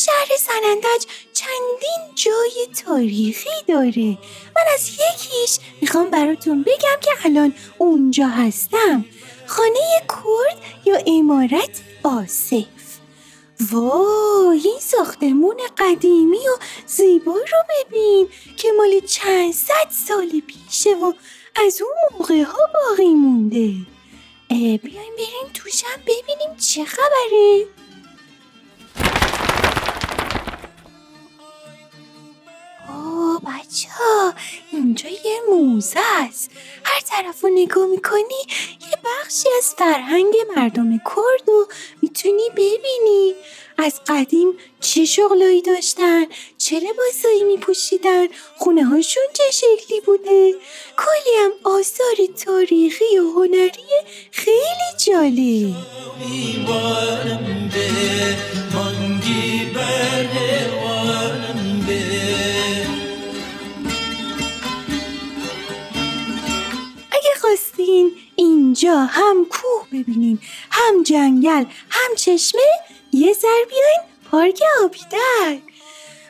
شهر 0.04 0.36
سنندج 0.38 1.06
چندین 1.32 2.14
جای 2.14 2.66
تاریخی 2.86 3.50
داره. 3.68 4.18
من 4.56 4.62
از 4.74 4.88
یکیش 4.88 5.58
می‌خوام 5.80 6.10
براتون 6.10 6.62
بگم 6.62 7.00
که 7.00 7.10
الان 7.24 7.54
اونجا 7.78 8.26
هستم. 8.26 9.04
خانه 9.46 10.02
کرد 10.08 10.58
یا 10.84 10.96
امارت 11.06 11.80
آصف 12.02 12.83
وای 13.60 14.60
این 14.64 14.80
ساختمون 14.80 15.56
قدیمی 15.78 16.38
و 16.48 16.56
زیبا 16.86 17.32
رو 17.32 17.58
ببین 17.70 18.28
که 18.56 18.68
مال 18.76 19.00
چند 19.00 19.52
صد 19.52 19.90
سال 19.90 20.40
پیشه 20.46 20.90
و 20.90 21.12
از 21.66 21.82
اون 21.82 22.18
موقع 22.18 22.42
ها 22.42 22.58
باقی 22.74 23.14
مونده. 23.14 23.74
بیایم 24.48 25.16
بریم 25.16 25.52
توشم 25.54 26.00
ببینیم 26.02 26.56
چه 26.58 26.84
خبره. 26.84 27.66
اوه 32.88 33.40
بچه 33.40 33.88
ها 33.98 34.34
اینجا 34.72 35.08
یه 35.08 35.40
موزه 35.50 36.00
است. 36.00 36.50
هر 36.84 37.00
طرف 37.00 37.44
رو 37.44 37.48
نگاه 37.48 37.86
می‌کنی 37.86 38.40
یه 38.80 38.98
بخشی 39.04 39.48
از 39.58 39.74
فرهنگ 39.78 40.34
مردم 40.56 40.98
کرد 40.98 41.48
و 41.48 41.66
می‌تونی 42.02 42.50
ببینی. 42.56 43.34
از 43.78 44.00
قدیم 44.06 44.48
چه 44.80 45.04
شغلایی 45.04 45.62
داشتن 45.62 46.26
چه 46.58 46.80
لباسایی 46.80 47.42
میپوشیدن 47.44 48.26
خونه 48.56 48.84
هاشون 48.84 49.22
چه 49.32 49.44
شکلی 49.50 50.00
بوده؟ 50.00 50.54
کلی 50.96 51.36
هم 51.44 51.50
آثار 51.64 52.16
تاریخی 52.44 53.18
و 53.18 53.30
هنری 53.30 53.70
خیلی 54.30 54.90
جالب. 55.06 55.74
میوانم 67.86 68.10
به 68.10 68.44
مانگی 68.44 68.86
بر 68.86 68.96
هوانم 68.96 69.04
به 69.04 69.04
اگه 69.04 69.04
خواستین 69.04 69.04
اینجا 69.04 69.04
هم 69.04 69.44
کوه 69.44 69.86
ببینین 69.92 70.38
هم 70.70 71.02
جنگل 71.02 71.64
هم 71.90 72.14
چشمه 72.16 72.62
یه 73.12 73.32
سر 73.32 73.64
بیاین 73.68 74.00
پارک 74.30 74.62
آبیدر 74.84 75.58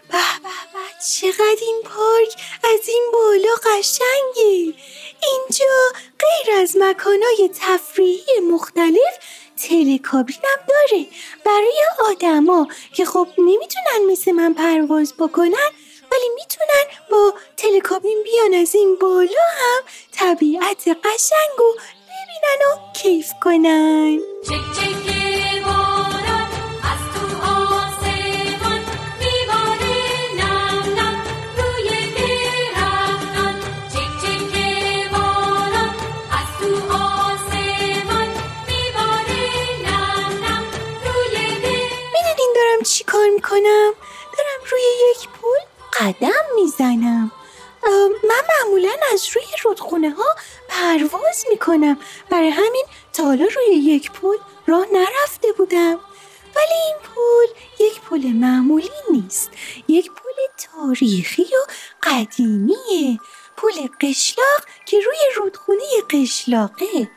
به 0.09 0.19
به 0.43 0.49
به 0.73 0.81
چقدر 1.21 1.63
این 1.63 1.83
پارک 1.85 2.37
از 2.65 2.89
این 2.89 3.11
بالا 3.13 3.55
قشنگه. 3.55 4.75
اینجا 5.23 5.93
غیر 6.19 6.55
از 6.63 6.77
مکانای 6.77 7.51
تفریحی 7.55 8.41
مختلف 8.51 9.19
تلکابین 9.57 10.37
هم 10.45 10.67
داره. 10.69 11.07
برای 11.45 11.83
آدما 12.11 12.69
که 12.93 13.05
خب 13.05 13.29
نمی‌تونن 13.39 14.11
مثل 14.11 14.33
من 14.33 14.55
پرواز 14.55 15.15
بکنن 15.19 15.71
ولی 16.15 16.29
می‌تونن 16.35 16.87
با 17.11 17.35
تلکابین 17.57 18.23
بیان 18.25 18.55
از 18.63 18.75
این 18.75 18.97
بالا 19.01 19.47
هم 19.59 19.83
طبیعت 20.13 20.89
قشنگ 20.89 21.61
و 21.61 21.73
ببینن 22.09 22.61
و 22.73 22.93
کیف 23.03 23.29
کنن. 23.43 24.19
چک 24.19 24.65
چک 24.77 25.07
باران 25.65 26.51
از 26.93 27.03
تو 27.15 27.25
آسمان 27.43 28.81
میباره 29.21 29.97
نم 30.39 30.85
نم 30.99 31.17
روی 31.57 31.89
درختان. 32.17 33.57
چک 33.93 34.13
چک 34.23 34.55
باران 35.13 35.95
از 36.39 36.49
تو 36.61 36.71
آسمان 36.95 38.29
میباره 38.69 39.45
نم 39.87 40.45
نم 40.45 40.65
روی 41.05 41.37
درختان. 41.63 42.13
می‌دونین 42.15 42.53
دارم 42.57 42.83
چی 42.85 43.05
کار 43.05 43.29
می‌کنم؟ 43.29 43.93
قدم 46.05 46.45
می‌زنم. 46.55 47.33
من 48.29 48.41
معمولا 48.49 48.93
از 49.13 49.29
روی 49.35 49.45
رودخونه 49.63 50.11
ها 50.11 50.37
پرواز 50.69 51.45
می‌کنم. 51.51 51.99
برای 52.31 52.49
همین 52.49 52.85
تا 53.13 53.25
حالا 53.25 53.45
روی 53.45 53.77
یک 53.77 54.11
پول 54.11 54.37
راه 54.67 54.87
نرفته 54.93 55.53
بودم. 55.53 56.01
ولی 56.57 56.75
این 56.87 56.97
پول 57.03 57.47
یک 57.87 58.01
پول 58.01 58.27
معمولی 58.27 58.91
نیست. 59.11 59.51
یک 59.89 60.11
پول 60.13 60.33
تاریخی 60.73 61.43
و 61.45 61.73
قدیمیه. 62.03 63.19
پول 63.57 63.73
قشلاق 64.01 64.65
که 64.87 65.01
روی 65.01 65.19
رودخونه 65.37 65.85
قشلاقه. 66.11 67.11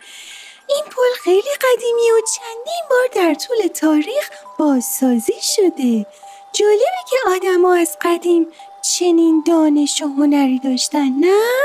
این 0.69 0.84
پل 0.86 1.21
خیلی 1.23 1.50
قدیمی 1.62 2.12
و 2.12 2.21
چندین 2.36 2.84
بار 2.89 3.08
در 3.15 3.34
طول 3.34 3.67
تاریخ 3.67 4.30
بازسازی 4.60 5.41
شده. 5.41 6.06
جالبه 6.54 7.04
که 7.10 7.17
آدما 7.28 7.76
از 7.76 7.97
قدیم 8.02 8.47
چنین 8.95 9.43
دانش 9.45 10.02
و 10.02 10.08
هنری 10.08 10.60
داشتن 10.60 11.10
نه؟ 11.19 11.58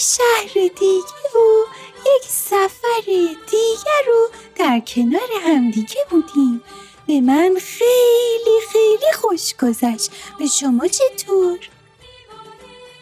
شهر 0.00 0.52
دیگه 0.54 1.30
و 1.34 1.64
یک 2.06 2.22
سفر 2.28 3.06
دیگه 3.50 3.98
رو 4.06 4.28
در 4.70 4.80
کنار 4.80 5.28
همدیگه 5.46 6.04
بودیم. 6.10 6.62
به 7.06 7.20
من 7.20 7.56
خیلی 7.60 8.60
خیلی 8.72 9.12
خوش 9.14 9.54
گذشت. 9.54 10.10
به 10.38 10.46
شما 10.46 10.86
چطور؟ 10.86 11.58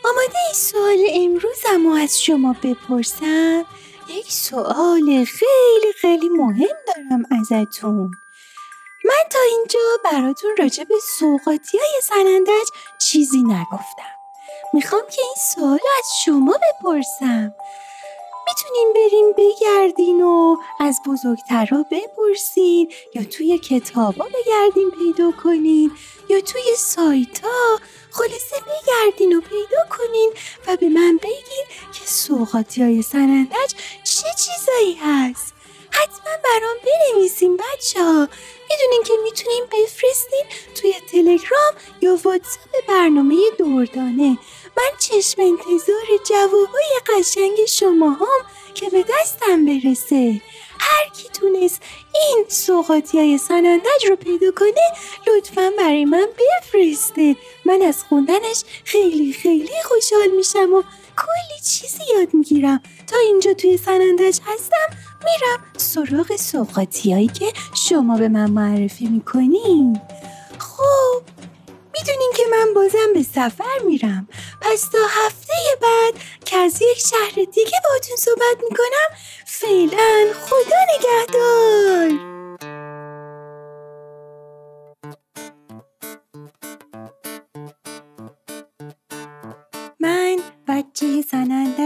آماده 0.05 0.39
این 0.47 0.55
سوال 0.55 0.99
امروزم 1.11 1.87
رو 1.87 1.93
از 1.93 2.23
شما 2.23 2.57
بپرسم. 2.63 3.65
یک 4.09 4.33
سوال 4.33 5.25
خیلی 5.25 5.93
خیلی 6.01 6.29
مهم 6.29 6.77
دارم 6.87 7.23
ازتون. 7.41 8.11
من 9.05 9.29
تا 9.31 9.39
اینجا 9.51 9.81
براتون 10.05 10.51
راجع 10.59 10.85
به 10.85 10.95
سوقاتی 11.19 11.79
های 11.79 12.01
سنندج 12.03 12.69
چیزی 12.99 13.43
نگفتم. 13.43 14.15
می‌خوام 14.73 15.03
که 15.11 15.23
این 15.23 15.37
سوال 15.55 15.81
از 15.99 16.07
شما 16.25 16.59
بپرسم. 16.63 17.55
می‌تونین 18.49 18.93
بریم 18.95 19.33
بگردین 19.33 20.23
و 20.23 20.57
از 20.81 21.01
بزرگترها 21.07 21.85
بپرسین 21.91 22.93
یا 23.15 23.25
توی 23.25 23.59
کتابا 23.59 24.25
بگردین 24.25 24.91
پیدا 24.91 25.33
کنین 25.43 25.91
یا 26.29 26.41
توی 26.41 26.63
سایت 26.77 27.41
ها 27.45 27.79
خلاصه 28.11 28.57
بگردین 28.61 29.37
و 29.37 29.41
پیدا 29.41 29.97
کنین 29.99 30.33
و 30.67 30.77
به 30.77 30.89
من 30.89 31.19
بگین 31.23 31.65
که 31.93 32.05
سوقاتی 32.05 32.83
های 32.83 33.03
سنندج 33.03 33.75
چه 34.05 34.29
چیزایی 34.39 34.95
هست. 34.95 35.55
حتما 35.91 36.33
برام 36.45 36.77
بنویسین 36.85 37.57
بچه 37.57 38.05
ها. 38.05 38.29
می‌دونین 38.71 39.03
که 39.05 39.13
می‌تونین 39.25 39.65
بفرستین 39.73 40.45
توی 40.75 40.95
تلگرام 41.13 41.75
یا 42.01 42.19
واتساپ 42.25 42.87
برنامه 42.89 43.37
دوردانه. 43.59 44.39
من 44.79 44.99
چشم 44.99 45.43
انتظار 45.43 46.07
جوابای 46.31 46.93
قشنگ 47.07 47.65
شما 47.69 48.11
هم 48.11 48.47
که 48.75 48.91
به 48.91 49.05
دستم 49.09 49.65
برسه. 49.65 50.41
هر 50.81 51.09
کی 51.17 51.29
تونست 51.29 51.83
این 52.15 52.45
سوقاتی 52.49 53.19
های 53.19 53.39
سنندج 53.39 54.07
رو 54.09 54.17
پیدا 54.17 54.51
کنه 54.57 54.93
لطفا 55.27 55.71
برای 55.79 56.05
من 56.05 56.27
بفرسته. 56.39 57.37
من 57.65 57.83
از 57.83 58.05
خوندنش 58.05 58.65
خیلی 58.85 59.33
خیلی 59.33 59.83
خوشحال 59.85 60.29
میشم 60.37 60.73
و 60.75 60.83
کلی 61.17 61.61
چیزی 61.65 62.03
یاد 62.19 62.35
می‌گیرم. 62.35 62.83
تا 63.07 63.17
اینجا 63.19 63.53
توی 63.53 63.77
سنندج 63.77 64.39
هستم 64.47 64.97
میرم 65.25 65.65
سراغ 65.77 66.37
سوقاتی 66.37 67.13
هایی 67.13 67.29
که 67.29 67.53
شما 67.89 68.17
به 68.19 68.29
من 68.29 68.51
معرفی 68.51 69.07
می‌کنین. 69.07 70.01
خب 70.59 71.23
می‌دونین 71.99 72.33
که 72.37 72.43
من 72.51 72.75
بازم 72.75 73.13
به 73.15 73.23
سفر 73.23 73.79
میرم. 73.87 74.29
پس 74.61 74.89
تا 74.93 74.99
هفته 75.09 75.53
بعد 75.83 76.15
که 76.45 76.57
از 76.57 76.83
یک 76.83 76.99
شهر 76.99 77.35
دیگه 77.35 77.79
باتون 77.91 78.17
صحبت 78.17 78.57
می‌کنم 78.71 79.17
فعلا 79.47 80.33
خدا 80.41 80.77
نگهدار! 80.95 82.29
من 90.01 90.37
بچه 90.69 91.23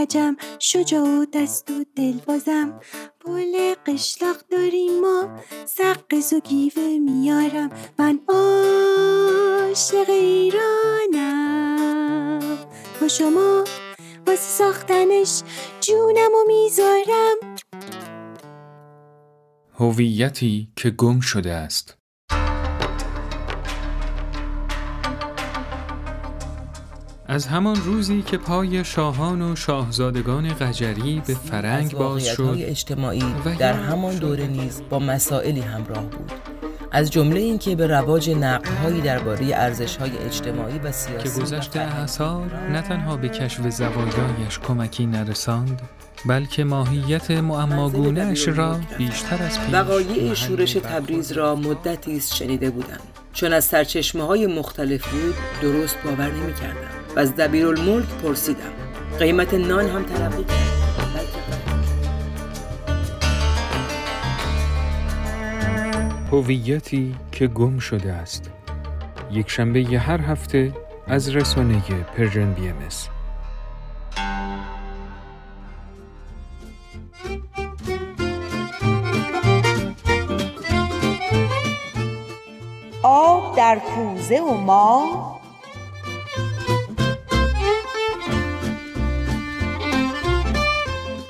سنندجم 0.03 0.35
شجاع 0.59 1.19
و 1.19 1.25
دست 1.33 1.71
و 1.71 1.85
دل 1.95 2.13
بازم. 2.27 2.79
بول 3.25 3.75
قشلاق 3.85 4.37
داریم 4.51 4.99
ما 4.99 5.39
سقز 5.65 6.33
و 6.33 6.39
گیوه 6.39 6.97
میارم. 6.99 7.69
من 7.99 8.19
عاشق 8.27 10.09
ایرانم. 10.09 11.19
با 13.01 13.07
شما 13.07 13.63
واسه 14.27 14.41
ساختنش 14.41 15.41
جونم 15.81 16.31
و 16.33 16.47
می‌ذارم. 16.47 17.37
هویتی 19.73 20.67
که 20.75 20.89
گم 20.89 21.19
شده 21.19 21.51
است. 21.51 21.97
از 27.27 27.47
همان 27.47 27.75
روزی 27.75 28.21
که 28.21 28.37
پای 28.37 28.83
شاهان 28.83 29.41
و 29.41 29.55
شاهزادگان 29.55 30.53
قجری 30.53 31.21
به 31.27 31.33
فرنگ 31.33 31.85
از 31.85 31.91
باز 31.91 32.25
شد 32.25 32.55
اجتماعی 32.57 33.23
و 33.45 33.55
در 33.55 33.73
همان 33.73 34.15
دوره 34.15 34.47
نیز 34.47 34.81
با 34.89 34.99
مسائلی 34.99 35.61
همراه 35.61 36.05
بود. 36.05 36.31
از 36.91 37.11
جمله 37.11 37.39
اینکه 37.39 37.75
به 37.75 37.87
رواج 37.87 38.29
نقدهایی 38.29 39.01
درباره 39.01 39.45
ارزش‌های 39.53 40.17
اجتماعی 40.17 40.79
و 40.79 40.83
که 40.83 40.91
سیاسی 40.91 41.39
و 41.39 41.43
گذشت 41.43 41.71
فرهنگی 41.71 42.01
اثار 42.01 42.55
نه 42.71 42.81
تنها 42.81 43.17
به 43.17 43.29
کشف 43.29 43.69
زوایایش 43.69 44.59
کمکی 44.67 45.05
نرساند 45.05 45.81
بلکه 46.25 46.63
ماهیت 46.63 47.31
معماگونهاش 47.31 48.47
را 48.47 48.79
بیشتر 48.97 49.43
از 49.43 49.59
پیش 49.59 49.73
وقایع 49.73 50.33
شورش 50.33 50.73
تبریز 50.73 51.31
را 51.31 51.55
مدتی 51.55 52.17
است 52.17 52.35
شنیده 52.35 52.69
بودم. 52.69 52.99
چون 53.33 53.53
از 53.53 53.65
سرچشمه 53.65 54.23
های 54.23 54.47
مختلف 54.47 55.07
بود 55.07 55.35
درست 55.61 55.97
باور 56.05 56.31
نمی 56.31 56.53
کردم 56.53 57.02
و 57.15 57.19
از 57.19 57.35
دبیرالملک 57.35 58.07
پرسیدم. 58.23 58.71
قیمت 59.19 59.53
نان 59.53 59.87
هم 59.87 60.03
تلقی 60.03 60.43
کرد. 60.43 60.73
هویتی 66.31 67.15
که 67.31 67.47
گم 67.47 67.79
شده 67.79 68.13
است. 68.13 68.51
یک 69.31 69.49
شنبه 69.49 69.81
ی 69.81 69.95
هر 69.95 70.21
هفته 70.21 70.73
از 71.07 71.35
رسانه 71.35 71.81
Persian 72.17 72.53
BMS. 72.53 73.09
آب 83.03 83.55
در 83.57 83.79
کوزه 83.79 84.39
و 84.39 84.53
ما 84.53 85.22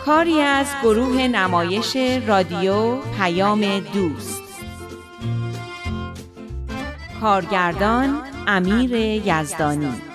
کاری 0.05 0.41
از 0.41 0.67
گروه 0.83 1.27
نمایش 1.27 1.97
رادیو 2.27 2.95
پیام 2.95 3.79
دوست. 3.79 4.43
کارگردان 7.21 8.21
امیر 8.47 8.91
یزدانی. 8.95 10.12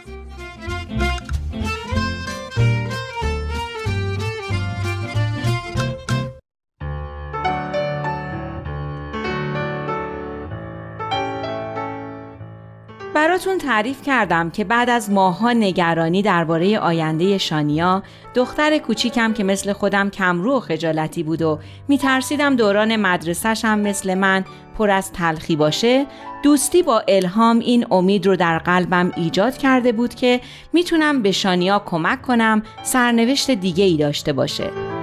براتون 13.48 13.68
تعریف 13.68 14.02
کردم 14.02 14.50
که 14.50 14.64
بعد 14.64 14.90
از 14.90 15.10
ماهها 15.10 15.52
نگرانی 15.52 16.22
درباره 16.22 16.78
آینده 16.78 17.38
شانیا 17.38 18.02
دختر 18.34 18.78
کوچیکم 18.78 19.32
که 19.32 19.44
مثل 19.44 19.72
خودم 19.72 20.10
کمرو 20.10 20.56
و 20.56 20.60
خجالتی 20.60 21.22
بود 21.22 21.42
و 21.42 21.58
میترسیدم 21.88 22.56
دوران 22.56 22.96
مدرسهش 22.96 23.64
هم 23.64 23.80
مثل 23.80 24.14
من 24.14 24.44
پر 24.78 24.90
از 24.90 25.12
تلخی 25.12 25.56
باشه 25.56 26.06
دوستی 26.42 26.82
با 26.82 27.02
الهام 27.08 27.58
این 27.58 27.86
امید 27.90 28.26
رو 28.26 28.36
در 28.36 28.58
قلبم 28.58 29.12
ایجاد 29.16 29.56
کرده 29.56 29.92
بود 29.92 30.14
که 30.14 30.40
می‌تونم 30.72 31.22
به 31.22 31.32
شانیا 31.32 31.82
کمک 31.86 32.22
کنم 32.22 32.62
سرنوشت 32.82 33.50
دیگه 33.50 33.84
ای 33.84 33.96
داشته 33.96 34.32
باشه. 34.32 34.97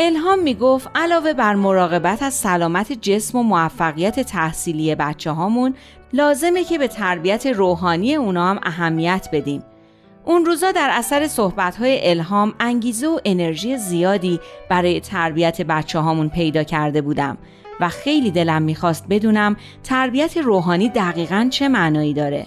الهام 0.00 0.38
می 0.38 0.54
گفت 0.54 0.88
علاوه 0.94 1.32
بر 1.32 1.54
مراقبت 1.54 2.22
از 2.22 2.34
سلامت 2.34 2.92
جسم 2.92 3.38
و 3.38 3.42
موفقیت 3.42 4.20
تحصیلی 4.20 4.94
بچه 4.94 5.30
هامون 5.30 5.74
لازمه 6.12 6.64
که 6.64 6.78
به 6.78 6.88
تربیت 6.88 7.46
روحانی 7.46 8.14
اونا 8.14 8.50
هم 8.50 8.60
اهمیت 8.62 9.28
بدیم. 9.32 9.62
اون 10.24 10.44
روزا 10.44 10.72
در 10.72 10.90
اثر 10.92 11.26
صحبتهای 11.26 12.10
الهام 12.10 12.54
انگیزه 12.60 13.06
و 13.06 13.18
انرژی 13.24 13.76
زیادی 13.76 14.40
برای 14.68 15.00
تربیت 15.00 15.62
بچه 15.62 15.98
هامون 15.98 16.28
پیدا 16.28 16.62
کرده 16.62 17.02
بودم 17.02 17.38
و 17.80 17.88
خیلی 17.88 18.30
دلم 18.30 18.62
می‌خواست 18.62 19.06
بدونم 19.10 19.56
تربیت 19.82 20.36
روحانی 20.36 20.88
دقیقا 20.88 21.48
چه 21.50 21.68
معنایی 21.68 22.14
داره. 22.14 22.46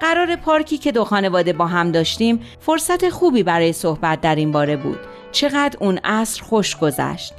قرار 0.00 0.36
پارکی 0.36 0.78
که 0.78 0.92
دو 0.92 1.04
خانواده 1.04 1.52
با 1.52 1.66
هم 1.66 1.92
داشتیم 1.92 2.40
فرصت 2.60 3.08
خوبی 3.08 3.42
برای 3.42 3.72
صحبت 3.72 4.20
در 4.20 4.34
این 4.34 4.52
باره 4.52 4.76
بود. 4.76 4.98
چقدر 5.32 5.76
اون 5.80 5.98
عصر 6.04 6.42
خوش 6.42 6.76
گذشت. 6.76 7.34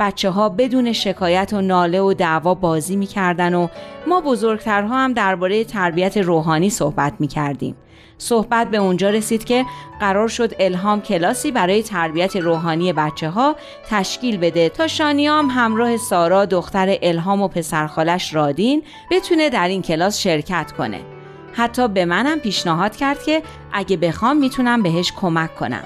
بچه 0.00 0.30
ها 0.30 0.48
بدون 0.48 0.92
شکایت 0.92 1.52
و 1.52 1.60
ناله 1.60 2.00
و 2.00 2.14
دعوا 2.14 2.54
بازی 2.54 2.96
می‌کردن 2.96 3.54
و 3.54 3.68
ما 4.06 4.20
بزرگترها 4.20 5.04
هم 5.04 5.12
درباره 5.12 5.64
تربیت 5.64 6.16
روحانی 6.16 6.70
صحبت 6.70 7.12
می‌کردیم. 7.18 7.76
صحبت 8.18 8.70
به 8.70 8.76
اونجا 8.76 9.10
رسید 9.10 9.44
که 9.44 9.64
قرار 10.00 10.28
شد 10.28 10.52
الهام 10.58 11.00
کلاسی 11.00 11.50
برای 11.50 11.82
تربیت 11.82 12.36
روحانی 12.36 12.92
بچه 12.92 13.30
ها 13.30 13.56
تشکیل 13.90 14.36
بده 14.36 14.68
تا 14.68 14.86
شانیام 14.86 15.50
همراه 15.50 15.96
سارا 15.96 16.44
دختر 16.44 16.98
الهام 17.02 17.42
و 17.42 17.48
پسرخالش 17.48 18.34
رادین 18.34 18.82
بتونه 19.10 19.50
در 19.50 19.68
این 19.68 19.82
کلاس 19.82 20.18
شرکت 20.18 20.72
کنه. 20.72 21.13
حتی 21.56 21.88
به 21.88 22.04
منم 22.04 22.38
پیشنهاد 22.38 22.96
کرد 22.96 23.22
که 23.22 23.42
اگه 23.72 23.96
بخوام 23.96 24.36
می‌تونم 24.36 24.82
بهش 24.82 25.12
کمک 25.16 25.54
کنم. 25.54 25.84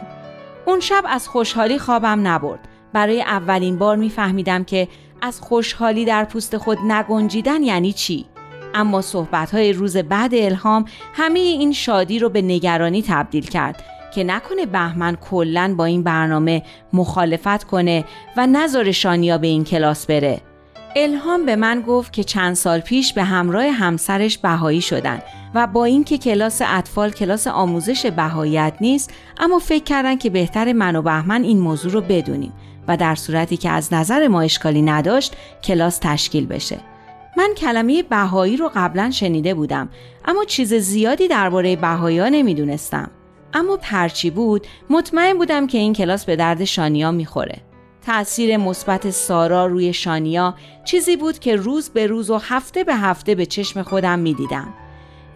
اون 0.66 0.80
شب 0.80 1.04
از 1.08 1.28
خوشحالی 1.28 1.78
خوابم 1.78 2.26
نبرد. 2.26 2.68
برای 2.92 3.22
اولین 3.22 3.78
بار 3.78 3.96
میفهمیدم 3.96 4.64
که 4.64 4.88
از 5.22 5.40
خوشحالی 5.40 6.04
در 6.04 6.24
پوست 6.24 6.56
خود 6.56 6.78
نگنجیدن 6.78 7.62
یعنی 7.62 7.92
چی؟ 7.92 8.26
اما 8.74 9.02
صحبتهای 9.02 9.72
روز 9.72 9.96
بعد 9.96 10.34
الهام 10.34 10.84
همه 11.14 11.38
این 11.38 11.72
شادی 11.72 12.18
رو 12.18 12.28
به 12.28 12.42
نگرانی 12.42 13.02
تبدیل 13.02 13.46
کرد 13.46 13.82
که 14.14 14.24
نکنه 14.24 14.66
بهمن 14.66 15.16
کلا 15.16 15.74
با 15.78 15.84
این 15.84 16.02
برنامه 16.02 16.62
مخالفت 16.92 17.64
کنه 17.64 18.04
و 18.36 18.46
نذاره 18.46 18.92
شانیا 18.92 19.38
به 19.38 19.46
این 19.46 19.64
کلاس 19.64 20.06
بره. 20.06 20.40
الهام 21.04 21.46
به 21.46 21.56
من 21.56 21.80
گفت 21.80 22.12
که 22.12 22.24
چند 22.24 22.54
سال 22.54 22.80
پیش 22.80 23.12
به 23.12 23.24
همراه 23.24 23.64
همسرش 23.64 24.38
بهایی 24.38 24.80
شدن 24.80 25.22
و 25.54 25.66
با 25.66 25.84
اینکه 25.84 26.18
کلاس 26.18 26.62
اطفال 26.64 27.10
کلاس 27.10 27.46
آموزش 27.46 28.06
بهاییت 28.06 28.74
نیست 28.80 29.10
اما 29.40 29.58
فکر 29.58 29.84
کردن 29.84 30.16
که 30.16 30.30
بهتر 30.30 30.72
من 30.72 30.96
و 30.96 31.02
بهمن 31.02 31.42
این 31.42 31.60
موضوع 31.60 31.92
رو 31.92 32.00
بدونیم 32.00 32.52
و 32.88 32.96
در 32.96 33.14
صورتی 33.14 33.56
که 33.56 33.70
از 33.70 33.92
نظر 33.92 34.28
ما 34.28 34.40
اشکالی 34.40 34.82
نداشت 34.82 35.36
کلاس 35.64 35.98
تشکیل 36.02 36.46
بشه. 36.46 36.78
من 37.36 37.50
کلمه 37.56 38.02
بهایی 38.02 38.56
رو 38.56 38.70
قبلا 38.74 39.10
شنیده 39.10 39.54
بودم 39.54 39.88
اما 40.24 40.44
چیز 40.44 40.74
زیادی 40.74 41.28
درباره 41.28 41.76
بهایی 41.76 42.18
ها 42.18 42.28
نمی‌دونستم. 42.28 43.10
اما 43.54 43.78
هرچی 43.82 44.30
بود 44.30 44.66
مطمئن 44.90 45.38
بودم 45.38 45.66
که 45.66 45.78
این 45.78 45.92
کلاس 45.92 46.24
به 46.24 46.36
درد 46.36 46.64
شانیا 46.64 47.10
می‌خوره. 47.10 47.67
تأثیر 48.08 48.56
مثبت 48.56 49.10
سارا 49.10 49.66
روی 49.66 49.92
شانیا 49.92 50.54
چیزی 50.84 51.16
بود 51.16 51.38
که 51.38 51.56
روز 51.56 51.88
به 51.88 52.06
روز 52.06 52.30
و 52.30 52.38
هفته 52.38 52.84
به 52.84 52.94
هفته 52.94 53.34
به 53.34 53.46
چشم 53.46 53.82
خودم 53.82 54.18
می‌دیدم. 54.18 54.68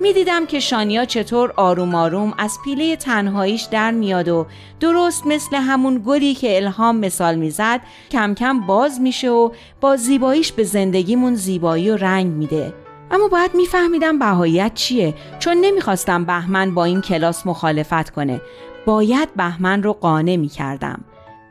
می‌دیدم 0.01 0.47
که 0.47 0.61
شانیا 0.61 1.05
چطور 1.05 1.53
آروم 1.57 1.95
آروم 1.95 2.35
از 2.39 2.59
پیله 2.65 2.97
تنهاییش 2.97 3.63
در 3.63 3.91
میاد 3.91 4.29
و 4.29 4.47
درست 4.81 5.27
مثل 5.27 5.57
همون 5.57 6.03
گلی 6.07 6.35
که 6.35 6.57
الهام 6.57 6.97
مثال 6.97 7.35
می‌زد 7.35 7.81
کم 8.11 8.35
کم 8.35 8.61
باز 8.61 9.01
میشه 9.01 9.31
و 9.31 9.51
با 9.81 9.97
زیباییش 9.97 10.53
به 10.53 10.65
زندگیمون 10.65 11.35
زیبایی 11.35 11.91
و 11.91 11.97
رنگ 11.97 12.27
میده. 12.27 12.75
اما 13.11 13.29
باید 13.29 13.55
میفهمیدم 13.55 14.19
بهاییت 14.19 14.75
چیه 14.75 15.15
چون 15.39 15.57
نمی‌خواستم 15.61 16.25
بهمن 16.25 16.75
با 16.75 16.85
این 16.85 17.01
کلاس 17.01 17.47
مخالفت 17.47 18.11
کنه. 18.11 18.41
باید 18.87 19.35
بهمن 19.37 19.83
رو 19.83 19.93
قانع 19.93 20.37
می‌کردم. 20.37 21.05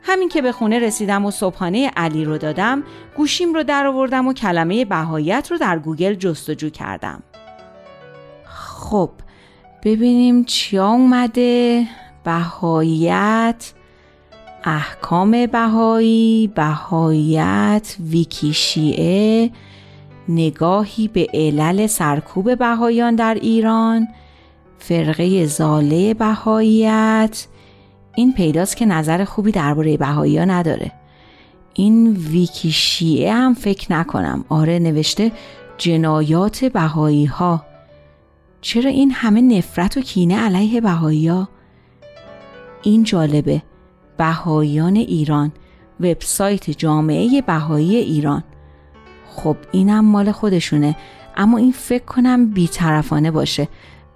همین 0.03 0.29
که 0.29 0.41
به 0.41 0.51
خونه 0.51 0.79
رسیدم 0.79 1.25
و 1.25 1.31
صبحانه 1.31 1.91
علی 1.97 2.25
رو 2.25 2.37
دادم 2.37 2.83
گوشیم 3.17 3.53
رو 3.53 3.63
در 3.63 3.87
آوردم 3.87 4.27
و 4.27 4.33
کلمه 4.33 4.85
بهاییت 4.85 5.47
رو 5.51 5.57
در 5.57 5.79
گوگل 5.79 6.13
جستجو 6.13 6.69
کردم. 6.69 7.23
خب 8.45 9.09
ببینیم 9.83 10.43
چیا 10.43 10.87
اومده. 10.87 11.87
بهاییت 12.23 13.73
احکام 14.63 15.45
بهایی 15.45 16.51
بهاییت 16.55 17.95
ویکی 18.09 18.53
شیعه 18.53 19.51
نگاهی 20.29 21.07
به 21.07 21.27
علل 21.33 21.87
سرکوب 21.87 22.57
بهایان 22.57 23.15
در 23.15 23.37
ایران 23.41 24.07
فرقه 24.77 25.45
زاله 25.45 26.13
بهاییت 26.13 27.47
این 28.15 28.33
پیداست 28.33 28.77
که 28.77 28.85
نظر 28.85 29.23
خوبی 29.25 29.51
درباره 29.51 29.97
بهایی 29.97 30.37
ها 30.37 30.45
نداره. 30.45 30.91
این 31.73 32.07
ویکی 32.07 32.71
شیعه 32.71 33.33
هم 33.33 33.53
فکر 33.53 33.93
نکنم. 33.93 34.45
آره 34.49 34.79
نوشته 34.79 35.31
جنایات 35.77 36.65
بهایی 36.65 37.25
ها 37.25 37.65
چرا 38.61 38.89
این 38.89 39.11
همه 39.11 39.41
نفرت 39.41 39.97
و 39.97 40.01
کینه 40.01 40.39
علیه 40.39 40.81
بهایی 40.81 41.27
ها؟ 41.27 41.49
این 42.83 43.03
جالبه. 43.03 43.61
بهاییان 44.17 44.95
ایران. 44.95 45.51
وبسایت 45.99 46.69
جامعه 46.69 47.41
بهایی 47.41 47.95
ایران. 47.95 48.43
خب 49.35 49.57
اینم 49.71 50.05
مال 50.05 50.31
خودشونه. 50.31 50.95
اما 51.37 51.57
این 51.57 51.71
فکر 51.71 52.03
کنم 52.05 52.49
بیطرفانه 52.49 53.31
باشه. 53.31 53.67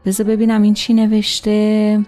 بذار 0.05 0.27
ببینم 0.27 0.62
این 0.62 0.73
چی 0.73 0.93
نوشته. 0.93 1.99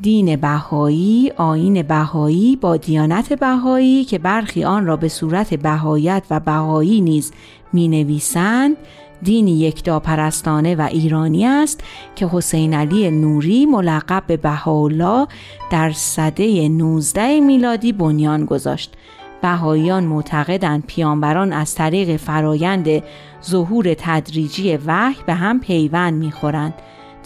دین 0.00 0.36
بهایی، 0.36 1.32
آین 1.36 1.82
بهایی 1.82 2.56
با 2.56 2.76
دیانت 2.76 3.32
بهایی 3.32 4.04
که 4.04 4.18
برخی 4.18 4.64
آن 4.64 4.86
را 4.86 4.96
به 4.96 5.08
صورت 5.08 5.54
بهایت 5.54 6.22
و 6.30 6.40
بهایی 6.40 7.00
نیز 7.00 7.32
می 7.72 7.88
نویسند 7.88 8.76
دینی 9.22 9.58
یکتا 9.58 10.00
پرستانه 10.00 10.74
و 10.74 10.88
ایرانی 10.90 11.46
است 11.46 11.80
که 12.16 12.28
حسین 12.32 12.74
علی 12.74 13.10
نوری 13.10 13.66
ملقب 13.66 14.22
به 14.26 14.36
بهاءالله 14.36 15.26
در 15.70 15.92
سده 15.92 16.68
19 16.68 17.40
میلادی 17.40 17.92
بنیان 17.92 18.44
گذاشت. 18.44 18.94
بهاییان 19.42 20.04
معتقدند 20.04 20.84
پیامبران 20.86 21.52
از 21.52 21.74
طریق 21.74 22.16
فرایند 22.16 23.02
ظهور 23.44 23.94
تدریجی 23.98 24.76
وحی 24.76 25.16
به 25.26 25.34
هم 25.34 25.60
پیوند 25.60 26.14
می‌خورند. 26.14 26.74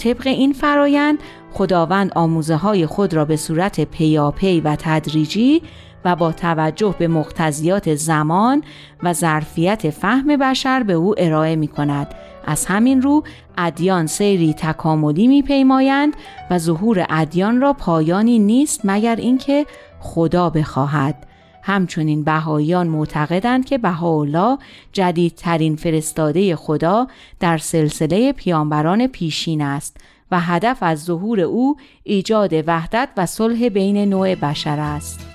طبق 0.01 0.27
این 0.27 0.53
فرایند 0.53 1.19
خداوند 1.53 2.13
آموزه 2.15 2.57
های 2.57 2.87
خود 2.87 3.15
را 3.15 3.25
به 3.25 3.37
صورت 3.37 3.81
پیاپی 3.81 4.61
و 4.61 4.77
تدریجی 4.79 5.63
و 6.05 6.17
با 6.17 6.33
توجه 6.33 6.95
به 6.99 7.09
مقتضیات 7.09 7.95
زمان 7.95 8.63
و 9.03 9.13
ظرفیت 9.13 9.91
فهم 9.91 10.37
بشر 10.37 10.83
به 10.83 10.93
او 10.93 11.15
ارائه 11.19 11.57
می 11.57 11.69
کند. 11.69 12.15
از 12.47 12.67
همین 12.67 13.03
رو 13.03 13.25
ادیان 13.59 14.07
سیری 14.07 14.55
تکاملی 14.55 15.27
می 15.27 15.43
پیمایند 15.43 16.17
و 16.51 16.59
ظهور 16.59 17.07
ادیان 17.11 17.61
را 17.61 17.73
پایانی 17.73 18.39
نیست 18.39 18.81
مگر 18.85 19.17
اینکه 19.17 19.67
خدا 20.01 20.51
بخواهد. 20.51 21.27
همچنین 21.62 22.25
بهاییان 22.25 22.87
معتقدند 22.87 23.64
که 23.64 23.79
بهاءالله 23.79 24.59
جدیدترین 24.92 25.77
فرستاده 25.77 26.57
خدا 26.57 27.07
در 27.40 27.59
سلسله 27.59 28.33
پیامبران 28.33 29.07
پیشین 29.07 29.62
است 29.62 29.96
و 30.31 30.40
هدف 30.40 30.79
از 30.81 31.05
ظهور 31.05 31.40
او 31.40 31.77
ایجاد 32.05 32.53
وحدت 32.66 33.09
و 33.16 33.27
صلح 33.27 33.68
بین 33.68 34.09
نوع 34.09 34.35
بشر 34.35 34.79
است. 34.81 35.27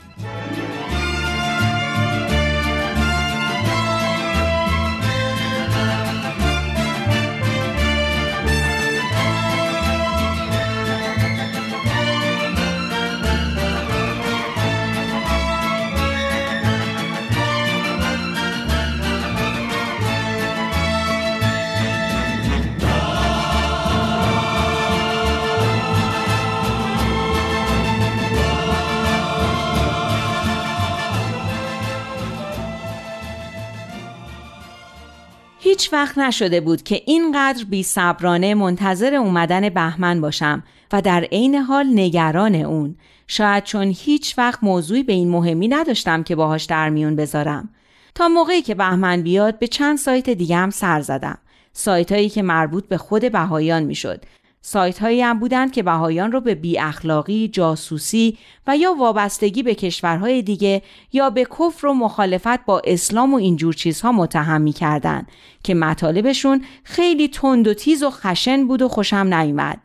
هیچ 35.85 35.93
وقت 35.93 36.17
نشده 36.17 36.61
بود 36.61 36.83
که 36.83 37.01
اینقدر 37.05 37.63
بی 37.63 37.83
صبرانه 37.83 38.53
منتظر 38.53 39.15
اومدن 39.15 39.69
بهمن 39.69 40.21
باشم 40.21 40.63
و 40.93 41.01
در 41.01 41.21
عین 41.31 41.55
حال 41.55 41.85
نگران 41.93 42.55
اون. 42.55 42.95
شاید 43.27 43.63
چون 43.63 43.93
هیچ 43.97 44.37
وقت 44.37 44.63
موضوعی 44.63 45.03
به 45.03 45.13
این 45.13 45.29
مهمی 45.29 45.67
نداشتم 45.67 46.23
که 46.23 46.35
باهاش 46.35 46.63
در 46.63 46.89
میون 46.89 47.15
بذارم. 47.15 47.69
تا 48.15 48.27
موقعی 48.27 48.61
که 48.61 48.75
بهمن 48.75 49.21
بیاد 49.21 49.59
به 49.59 49.67
چند 49.67 49.97
سایت 49.97 50.29
دیگه 50.29 50.55
هم 50.55 50.69
سر 50.69 51.01
زدم. 51.01 51.37
سایت 51.73 52.11
هایی 52.11 52.29
که 52.29 52.41
مربوط 52.41 52.87
به 52.87 52.97
خود 52.97 53.31
بهایان 53.31 53.83
می‌شد. 53.83 54.25
سایت 54.67 54.99
هایی 54.99 55.21
هم 55.21 55.39
بودند 55.39 55.71
که 55.71 55.83
بهایان 55.83 56.31
رو 56.31 56.41
به 56.41 56.55
بی 56.55 56.79
اخلاقی، 56.79 57.47
جاسوسی 57.47 58.37
و 58.67 58.77
یا 58.77 58.93
وابستگی 58.93 59.63
به 59.63 59.75
کشورهای 59.75 60.41
دیگه 60.41 60.81
یا 61.13 61.29
به 61.29 61.45
کفر 61.45 61.87
و 61.87 61.93
مخالفت 61.93 62.65
با 62.65 62.81
اسلام 62.85 63.33
و 63.33 63.37
اینجور 63.37 63.73
چیزها 63.73 64.11
متهم 64.11 64.61
می 64.61 64.73
کردن 64.73 65.27
که 65.63 65.73
مطالبشون 65.73 66.65
خیلی 66.83 67.27
تند 67.27 67.67
و 67.67 67.73
تیز 67.73 68.03
و 68.03 68.09
خشن 68.09 68.67
بود 68.67 68.81
و 68.81 68.87
خوشم 68.87 69.33
نیامد. 69.33 69.81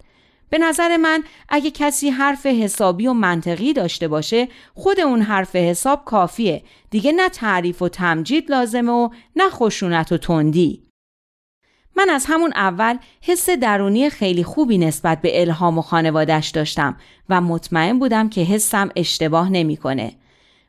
به 0.51 0.59
نظر 0.59 0.97
من 0.97 1.23
اگه 1.49 1.71
کسی 1.71 2.11
حرف 2.11 2.47
حسابی 2.47 3.07
و 3.07 3.13
منطقی 3.13 3.73
داشته 3.73 4.09
باشه 4.09 4.49
خود 4.75 5.01
اون 5.01 5.23
حرف 5.23 5.57
حساب 5.57 6.05
کافیه 6.05 6.63
دیگه 6.91 7.13
نه 7.13 7.29
تعریف 7.29 7.83
و 7.83 7.89
تمجید 7.89 8.51
لازمه 8.51 8.93
و 8.93 9.09
نه 9.37 9.51
خشونت 9.51 10.13
و 10.13 10.19
تندی 10.19 10.90
من 11.97 12.11
از 12.11 12.25
همون 12.29 12.53
اول 12.55 12.97
حس 13.21 13.51
درونی 13.51 14.11
خیلی 14.11 14.45
خوبی 14.45 14.79
نسبت 14.79 15.21
به 15.23 15.41
الهام 15.41 15.79
و 15.79 15.83
خانوادش 15.83 16.49
داشتم 16.49 16.97
و 17.29 17.41
مطمئن 17.41 17.99
بودم 17.99 18.29
که 18.29 18.41
حسم 18.41 18.91
اشتباه 18.97 19.51
نمی‌کنه. 19.51 20.13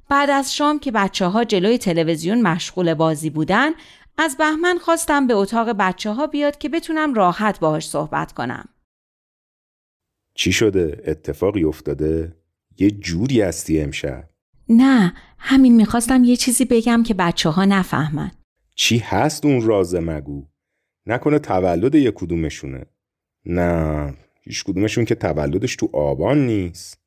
بعد 0.09 0.29
از 0.29 0.55
شام 0.55 0.79
که 0.79 0.91
بچه 0.91 1.25
ها 1.25 1.43
جلوی 1.43 1.77
تلویزیون 1.77 2.41
مشغول 2.41 2.93
بازی 2.93 3.29
بودن 3.29 3.71
از 4.17 4.37
بهمن 4.37 4.77
خواستم 4.77 5.27
به 5.27 5.33
اتاق 5.33 5.69
بچه 5.69 6.11
ها 6.11 6.27
بیاد 6.27 6.57
که 6.57 6.69
بتونم 6.69 7.13
راحت 7.13 7.59
باهاش 7.59 7.89
صحبت 7.89 8.31
کنم. 8.31 8.69
چی 10.35 10.51
شده؟ 10.51 11.03
اتفاقی 11.07 11.63
افتاده؟ 11.63 12.35
یه 12.77 12.91
جوری 12.91 13.41
هستی 13.41 13.81
امشب؟ 13.81 14.29
نه 14.69 15.13
همین 15.37 15.75
می‌خواستم 15.75 16.23
یه 16.23 16.35
چیزی 16.35 16.65
بگم 16.65 17.03
که 17.03 17.13
بچه 17.13 17.49
ها 17.49 17.65
نفهمن. 17.65 18.31
چی 18.75 18.97
هست 18.97 19.45
اون 19.45 19.61
رازه 19.61 19.99
مگو؟ 19.99 20.50
نکنه 21.05 21.39
تولد 21.39 21.95
یک 21.95 22.13
کدومشونه 22.13 22.85
نه 23.45 24.13
هیچ 24.41 24.63
کدومشون 24.63 25.05
که 25.05 25.15
تولدش 25.15 25.75
تو 25.75 25.89
آبان 25.93 26.45
نیست 26.47 27.01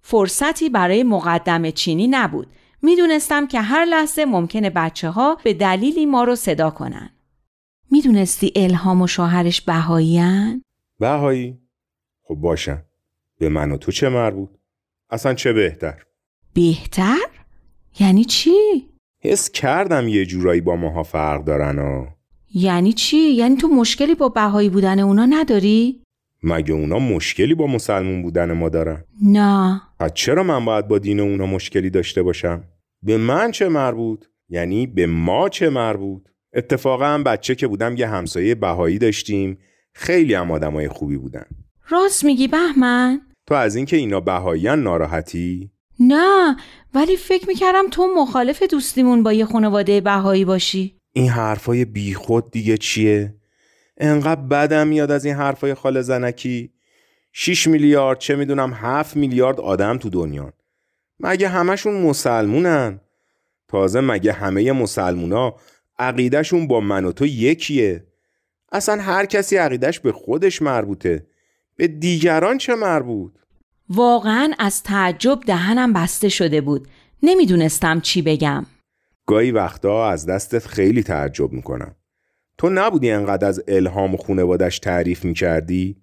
فرصتی 0.00 0.68
برای 0.68 1.02
مقدم 1.02 1.70
چینی 1.70 2.08
نبود 2.08 2.46
می‌دونستم 2.82 3.46
که 3.46 3.60
هر 3.60 3.84
لحظه 3.84 4.24
ممکنه 4.24 4.70
بچه 4.70 5.10
ها 5.10 5.38
به 5.44 5.54
دلیلی 5.54 6.06
ما 6.06 6.24
رو 6.24 6.34
صدا 6.34 6.70
کنن 6.70 7.10
می‌دونستی 7.90 8.52
الهام 8.56 9.02
و 9.02 9.06
شوهرش 9.06 9.60
بهاییان؟ 9.60 10.62
بهایی؟ 11.00 11.58
خب 12.22 12.34
باشن 12.34 12.82
به 13.38 13.48
من 13.48 13.72
و 13.72 13.76
تو 13.76 13.92
چه 13.92 14.08
مربوط؟ 14.08 14.50
اصلا 15.10 15.34
چه 15.34 15.52
بهتر؟ 15.52 16.02
بهتر؟ 16.54 17.28
یعنی 18.00 18.24
چی؟ 18.24 18.50
حس 19.20 19.50
کردم 19.50 20.08
یه 20.08 20.26
جورایی 20.26 20.60
با 20.60 20.76
ماها 20.76 21.02
فرق 21.02 21.44
دارن 21.44 21.78
ها 21.78 22.15
یعنی 22.58 22.92
چی؟ 22.92 23.16
یعنی 23.16 23.56
تو 23.56 23.68
مشکلی 23.68 24.14
با 24.14 24.28
بهایی 24.28 24.68
بودن 24.68 24.98
اونا 24.98 25.26
نداری؟ 25.26 26.02
مگه 26.42 26.72
اونا 26.72 26.98
مشکلی 26.98 27.54
با 27.54 27.66
مسلمون 27.66 28.22
بودن 28.22 28.52
ما 28.52 28.68
دارن؟ 28.68 29.04
نه 29.22 29.80
پس 30.00 30.10
چرا 30.14 30.42
من 30.42 30.64
باید 30.64 30.88
با 30.88 30.98
دین 30.98 31.20
اونا 31.20 31.46
مشکلی 31.46 31.90
داشته 31.90 32.22
باشم؟ 32.22 32.64
به 33.02 33.16
من 33.16 33.50
چه 33.50 33.68
مربوط؟ 33.68 34.24
یعنی 34.48 34.86
به 34.86 35.06
ما 35.06 35.48
چه 35.48 35.70
مربوط؟ 35.70 36.22
اتفاقا 36.54 37.22
بچه 37.26 37.54
که 37.54 37.66
بودم 37.66 37.96
یه 37.96 38.08
همسایه 38.08 38.54
بهایی 38.54 38.98
داشتیم 38.98 39.58
خیلی 39.94 40.34
هم 40.34 40.50
آدمای 40.50 40.88
خوبی 40.88 41.16
بودن 41.16 41.46
راست 41.88 42.24
میگی 42.24 42.48
بهمن؟ 42.48 43.20
تو 43.46 43.54
از 43.54 43.76
اینکه 43.76 43.96
اینا 43.96 44.20
بهاییان 44.20 44.82
ناراحتی؟ 44.82 45.70
نه 46.00 46.56
ولی 46.94 47.16
فکر 47.16 47.48
می‌کردم 47.48 47.88
تو 47.90 48.06
مخالف 48.16 48.62
دوستیمون 48.62 49.22
با 49.22 49.32
یه 49.32 49.44
خانواده 49.44 50.00
بهایی 50.00 50.44
باشی 50.44 50.95
این 51.16 51.28
حرفای 51.28 51.84
بیخود 51.84 52.50
دیگه 52.50 52.76
چیه؟ 52.76 53.34
انقدر 53.98 54.40
بدم 54.40 54.88
میاد 54.88 55.10
از 55.10 55.24
این 55.24 55.34
حرفای 55.34 55.74
خاله 55.74 56.02
زنکی. 56.02 56.70
6 57.32 57.66
میلیارد 57.66 58.18
چه 58.18 58.36
می‌دونم 58.36 58.72
7 58.74 59.16
میلیارد 59.16 59.60
آدم 59.60 59.98
تو 59.98 60.10
دنیا. 60.10 60.52
مگه 61.20 61.48
همشون 61.48 61.94
مسلمونن؟ 62.02 63.00
تازه 63.68 64.00
مگه 64.00 64.32
همه 64.32 64.72
مسلمونا 64.72 65.54
عقیدهشون 65.98 66.66
با 66.66 66.80
من 66.80 67.04
و 67.04 67.12
تو 67.12 67.26
یکیه؟ 67.26 68.04
اصلا 68.72 69.02
هر 69.02 69.26
کسی 69.26 69.56
عقیدش 69.56 70.00
به 70.00 70.12
خودش 70.12 70.62
مربوطه. 70.62 71.26
به 71.76 71.88
دیگران 71.88 72.58
چه 72.58 72.74
مربوط؟ 72.74 73.32
واقعا 73.88 74.52
از 74.58 74.82
تعجب 74.82 75.40
دهنم 75.46 75.92
بسته 75.92 76.28
شده 76.28 76.60
بود. 76.60 76.88
نمی‌دونستم 77.22 78.00
چی 78.00 78.22
بگم. 78.22 78.66
گاهی 79.26 79.50
وقتا 79.50 80.10
از 80.10 80.26
دستت 80.26 80.66
خیلی 80.66 81.02
تعجب 81.02 81.52
می‌کنم 81.52 81.94
تو 82.58 82.70
نبودی 82.70 83.10
انقدر 83.10 83.48
از 83.48 83.62
الهام 83.68 84.14
و 84.14 84.16
خونوادش 84.16 84.78
تعریف 84.78 85.24
می‌کردی؟ 85.24 85.96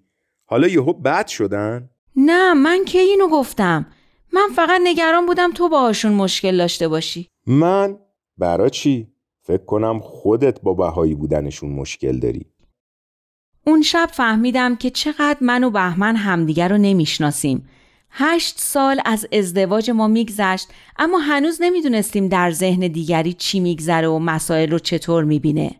حالا 0.46 0.68
یهو 0.68 0.92
بد 0.92 1.26
شدن؟ 1.26 1.90
نه 2.16 2.54
من 2.54 2.84
که 2.84 2.98
اینو 2.98 3.28
گفتم 3.28 3.86
من 4.32 4.48
فقط 4.56 4.80
نگران 4.84 5.26
بودم 5.26 5.52
تو 5.52 5.68
باهاشون 5.68 6.12
مشکل 6.12 6.56
داشته 6.56 6.88
باشی 6.88 7.28
من؟ 7.46 7.98
برا 8.38 8.68
چی؟ 8.68 9.14
فکر 9.42 9.64
کنم 9.64 10.00
خودت 10.00 10.60
با 10.60 10.74
بهایی 10.74 11.14
بودنشون 11.14 11.70
مشکل 11.70 12.18
داری 12.18 12.46
اون 13.66 13.82
شب 13.82 14.08
فهمیدم 14.12 14.76
که 14.76 14.90
چقدر 14.90 15.38
من 15.40 15.64
و 15.64 15.70
بهمن 15.70 16.16
همدیگر 16.16 16.68
رو 16.68 16.78
نمی‌شناسیم 16.78 17.68
هشت 18.16 18.54
سال 18.58 19.00
از 19.04 19.26
ازدواج 19.32 19.90
ما 19.90 20.08
میگذشت 20.08 20.68
اما 20.98 21.18
هنوز 21.18 21.58
نمی‌دونستیم 21.60 22.28
در 22.28 22.50
ذهن 22.50 22.80
دیگری 22.80 23.32
چی 23.32 23.60
میگذره 23.60 24.08
و 24.08 24.18
مسائل 24.18 24.70
رو 24.70 24.78
چطور 24.78 25.24
می‌بینه 25.24 25.70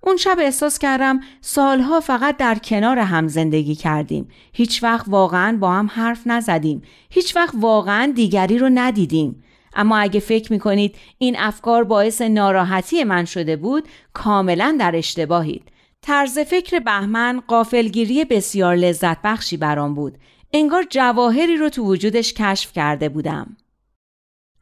اون 0.00 0.16
شب 0.16 0.36
احساس 0.40 0.78
کردم 0.78 1.20
سالها 1.40 2.00
فقط 2.00 2.36
در 2.36 2.54
کنار 2.54 2.98
هم 2.98 3.28
زندگی 3.28 3.74
کردیم. 3.74 4.28
هیچ 4.52 4.82
وقت 4.82 5.08
واقعا 5.08 5.56
با 5.56 5.72
هم 5.72 5.90
حرف 5.92 6.26
نزدیم. 6.26 6.82
هیچ 7.10 7.36
وقت 7.36 7.54
واقعا 7.60 8.12
دیگری 8.16 8.58
رو 8.58 8.70
ندیدیم. 8.74 9.42
اما 9.74 9.98
اگه 9.98 10.20
فکر 10.20 10.52
می‌کنید 10.52 10.94
این 11.18 11.36
افکار 11.38 11.84
باعث 11.84 12.22
ناراحتی 12.22 13.04
من 13.04 13.24
شده 13.24 13.56
بود 13.56 13.88
کاملا 14.12 14.76
در 14.80 14.96
اشتباهید. 14.96 15.62
طرز 16.02 16.38
فکر 16.38 16.78
بهمن 16.78 17.40
قافلگیری 17.48 18.24
بسیار 18.24 18.74
لذت 18.74 19.22
بخشی 19.22 19.56
برام 19.56 19.94
بود. 19.94 20.18
انگار 20.52 20.86
جواهری 20.90 21.56
رو 21.56 21.68
تو 21.68 21.84
وجودش 21.84 22.34
کشف 22.34 22.72
کرده 22.72 23.08
بودم. 23.08 23.56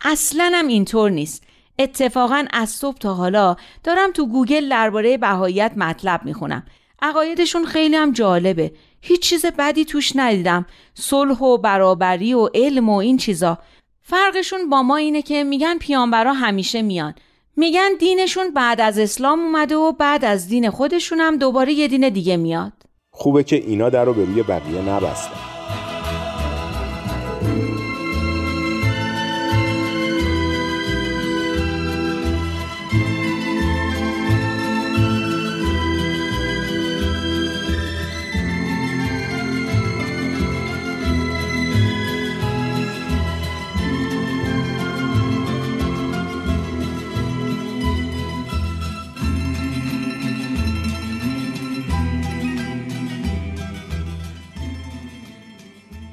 اصلا 0.01 0.51
هم 0.55 0.66
اینطور 0.66 1.11
نیست. 1.11 1.45
اتفاقا 1.78 2.45
از 2.53 2.70
صبح 2.70 2.99
تا 2.99 3.14
حالا 3.14 3.57
دارم 3.84 4.12
تو 4.12 4.26
گوگل 4.26 4.68
درباره 4.68 5.16
بهاییت 5.16 5.72
مطلب 5.76 6.24
می‌خونم. 6.24 6.66
عقایدشون 7.03 7.64
خیلی 7.64 7.97
هم 7.97 8.12
جالبه. 8.12 8.72
هیچ 9.01 9.20
چیز 9.20 9.47
بدی 9.47 9.84
توش 9.84 10.12
ندیدم. 10.16 10.66
صلح 10.95 11.39
و 11.39 11.59
برابری 11.59 12.34
و 12.34 12.49
علم 12.55 12.89
و 12.89 12.97
این 12.97 13.16
چیزا. 13.16 13.59
فرقشون 14.03 14.70
با 14.70 14.82
ما 14.82 14.97
اینه 14.97 15.22
که 15.22 15.45
میگن 15.45 15.78
پیانبرا 15.78 16.32
همیشه 16.32 16.82
میان. 16.82 17.14
میگن 17.57 17.89
دینشون 17.99 18.51
بعد 18.51 18.80
از 18.80 18.99
اسلام 18.99 19.41
اومده 19.41 19.76
و 19.76 19.93
بعد 19.93 20.24
از 20.24 20.49
دین 20.49 20.70
خودشون 20.70 21.20
هم 21.20 21.36
دوباره 21.36 21.72
یه 21.72 21.89
دین 21.89 22.09
دیگه 22.09 22.36
میاد. 22.36 22.72
خوبه 23.11 23.45
که 23.45 23.57
اینا 23.57 23.91
در 23.91 24.05
رو 24.05 24.14
به 24.14 24.24
روی 24.24 24.43
بقیه 24.43 24.80
نبستن 24.80 25.58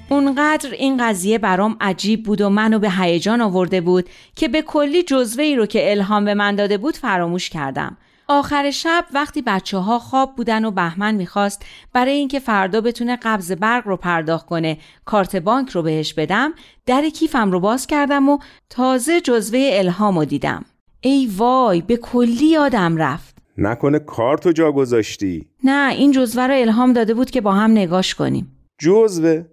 اونقدر 0.10 0.72
این 0.74 0.98
قضیه 0.98 1.38
برام 1.38 1.78
عجیب 1.82 2.24
بود 2.24 2.42
و 2.42 2.50
منو 2.50 2.80
به 2.80 2.92
هیجان 2.92 3.42
آورده 3.42 3.82
بود 3.82 4.10
که 4.36 4.48
به 4.48 4.62
کلی 4.62 5.04
جزوه 5.04 5.44
ای 5.44 5.56
رو 5.56 5.66
که 5.66 5.92
الهام 5.92 6.26
به 6.26 6.34
من 6.34 6.56
داده 6.56 6.78
بود 6.78 6.98
فراموش 6.98 7.50
کردم. 7.50 7.98
آخر 8.28 8.72
شب 8.72 9.06
وقتی 9.14 9.42
بچه 9.42 9.78
ها 9.78 10.00
خواب 10.00 10.36
بودن 10.36 10.66
و 10.66 10.72
بهمن 10.72 11.16
می‌خواست 11.16 11.66
برای 11.94 12.14
اینکه 12.14 12.40
فردا 12.40 12.82
بتونه 12.82 13.16
قبض 13.24 13.52
برق 13.52 13.88
رو 13.88 13.98
پرداخت 13.98 14.46
کنه 14.46 14.78
کارت 15.06 15.36
بانک 15.36 15.70
رو 15.70 15.82
بهش 15.82 16.14
بدم 16.14 16.54
در 16.86 17.10
کیفم 17.10 17.52
رو 17.52 17.60
باز 17.60 17.88
کردم 17.88 18.30
و 18.30 18.38
تازه 18.70 19.22
جزوه 19.22 19.70
الهام 19.74 20.20
رو 20.20 20.26
دیدم. 20.26 20.66
ای 21.02 21.30
وای 21.38 21.82
به 21.82 21.98
کلی 21.98 22.48
یادم 22.48 22.98
رفت. 22.98 23.36
نکنه 23.58 24.00
کارتو 24.00 24.52
جا 24.52 24.72
گذاشتی 24.72 25.46
نه 25.64 25.94
این 25.94 26.12
جزوه 26.12 26.44
رو 26.44 26.54
الهام 26.54 26.94
داده 26.94 27.14
بود 27.14 27.32
که 27.32 27.42
با 27.42 27.52
هم 27.52 27.72
نگاش 27.72 28.16
کنیم. 28.16 28.52
جزوه 28.80 29.44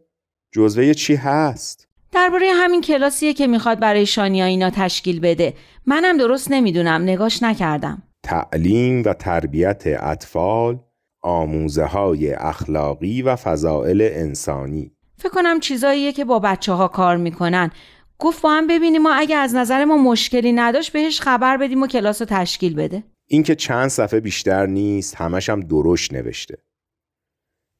جزوه 0.53 0.95
چی 0.95 1.15
هست؟ 1.15 1.89
درباره 2.13 2.47
همین 2.55 2.81
کلاسیه 2.81 3.35
که 3.35 3.47
می‌خواد 3.47 3.81
برای 3.81 4.07
شانیا 4.07 4.45
اینا 4.45 4.71
تشکیل 4.71 5.21
بده. 5.21 5.55
منم 5.87 6.19
درست 6.19 6.51
نمی‌دونم 6.51 7.03
نگاش 7.03 7.43
نکردم. 7.43 8.03
تعلیم 8.23 9.03
و 9.07 9.15
تربیت 9.15 9.83
اطفال 9.87 10.79
آموزه 11.23 11.85
های 11.85 12.33
اخلاقی 12.33 13.23
و 13.23 13.37
فضائل 13.37 14.09
انسانی 14.13 14.93
فکر 15.19 15.29
کنم 15.29 15.61
چیزاییه 15.61 16.13
که 16.13 16.25
با 16.25 16.39
بچه 16.39 16.73
ها 16.73 16.89
کار 16.89 17.17
می‌کنن. 17.17 17.71
گفت 18.19 18.43
با 18.43 18.51
هم 18.51 18.67
ببینیم 18.67 19.03
ما 19.03 19.15
اگه 19.15 19.37
از 19.37 19.55
نظر 19.55 19.85
ما 19.85 19.97
مشکلی 19.97 20.53
نداشت 20.53 20.93
بهش 20.93 21.21
خبر 21.21 21.57
بدیم 21.57 21.83
و 21.83 21.87
کلاس 21.87 22.23
رو 22.23 22.27
تشکیل 22.31 22.75
بده. 22.75 23.03
این 23.27 23.43
که 23.43 23.55
چند 23.55 23.89
صفحه 23.89 24.21
بیشتر 24.21 24.67
نیست 24.67 25.15
همش 25.15 25.51
هم 25.51 25.61
درشت 25.61 26.13
نوشته 26.13 26.59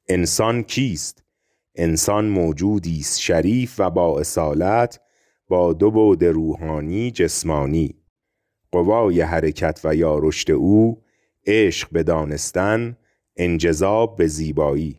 انسان 0.09 0.63
کیست؟ 0.63 1.25
انسان 1.75 2.25
موجودی 2.25 2.99
است 2.99 3.21
شریف 3.21 3.75
و 3.79 3.91
با 3.91 4.21
اصالت 4.21 5.01
با 5.49 5.73
دو 5.73 5.91
بعد 5.91 6.25
روحانی 6.25 7.11
جسمانی. 7.11 7.95
قوای 8.73 9.21
حرکت 9.21 9.81
و 9.85 9.95
یا 9.95 10.19
رشد 10.19 10.51
او 10.51 11.03
عشق 11.47 11.89
به 11.93 12.03
دانستن 12.03 12.97
انجذاب 13.37 14.17
به 14.17 14.27
زیبایی. 14.27 14.99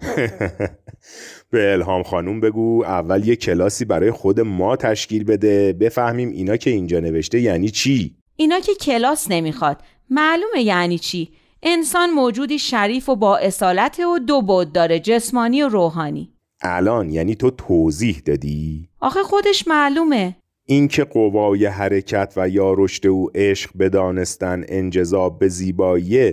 به 1.50 1.72
الهام 1.72 2.02
خانوم 2.02 2.40
بگو 2.40 2.84
اول 2.84 3.28
یه 3.28 3.36
کلاسی 3.36 3.84
برای 3.84 4.10
خود 4.10 4.40
ما 4.40 4.76
تشکیل 4.76 5.24
بده 5.24 5.72
بفهمیم 5.72 6.28
اینا 6.28 6.56
که 6.56 6.70
اینجا 6.70 7.00
نوشته 7.00 7.40
یعنی 7.40 7.70
چی؟ 7.70 8.16
اینا 8.36 8.60
که 8.60 8.74
کلاس 8.74 9.26
نمی‌خواد. 9.30 9.82
معلومه 10.10 10.62
یعنی 10.62 10.98
چی؟ 10.98 11.28
انسان 11.62 12.10
موجودی 12.10 12.58
شریف 12.58 13.08
و 13.08 13.16
با 13.16 13.36
اصالت 13.36 14.00
و 14.00 14.18
دو 14.18 14.42
بود 14.42 14.72
داره 14.72 15.00
جسمانی 15.00 15.62
و 15.62 15.68
روحانی. 15.68 16.32
الان 16.62 17.10
یعنی 17.10 17.34
تو 17.34 17.50
توضیح 17.50 18.22
دادی؟ 18.24 18.88
آخه 19.00 19.22
خودش 19.22 19.68
معلومه. 19.68 20.36
اینکه 20.66 21.04
قوای 21.04 21.66
حرکت 21.66 22.34
و 22.36 22.48
یا 22.48 22.72
رشد 22.72 23.06
او 23.06 23.30
عشق 23.34 23.70
بدانستن 23.78 24.64
انجذاب 24.68 25.38
به 25.38 25.48
زیبایی 25.48 26.32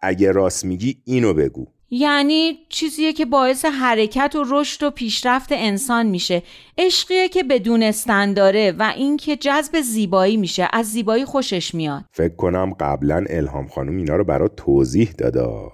اگه 0.00 0.32
راست 0.32 0.64
میگی 0.64 1.02
اینو 1.04 1.34
بگو. 1.34 1.66
یعنی 1.94 2.58
چیزیه 2.68 3.12
که 3.12 3.24
باعث 3.24 3.64
حرکت 3.64 4.36
و 4.36 4.44
رشد 4.46 4.82
و 4.82 4.90
پیشرفت 4.90 5.48
انسان 5.52 6.06
میشه. 6.06 6.42
عشقیه 6.78 7.28
که 7.28 7.42
بدونستن 7.42 8.32
داره 8.32 8.74
و 8.78 8.92
اینکه 8.96 9.36
جذب 9.36 9.80
زیبایی 9.80 10.36
میشه. 10.36 10.68
از 10.72 10.86
زیبایی 10.86 11.24
خوشش 11.24 11.74
میاد. 11.74 12.04
فکر 12.12 12.36
کنم 12.36 12.74
قبلا 12.80 13.24
الهام 13.30 13.68
خانم 13.68 13.96
اینا 13.96 14.16
رو 14.16 14.24
برات 14.24 14.56
توضیح 14.56 15.10
دادا 15.18 15.72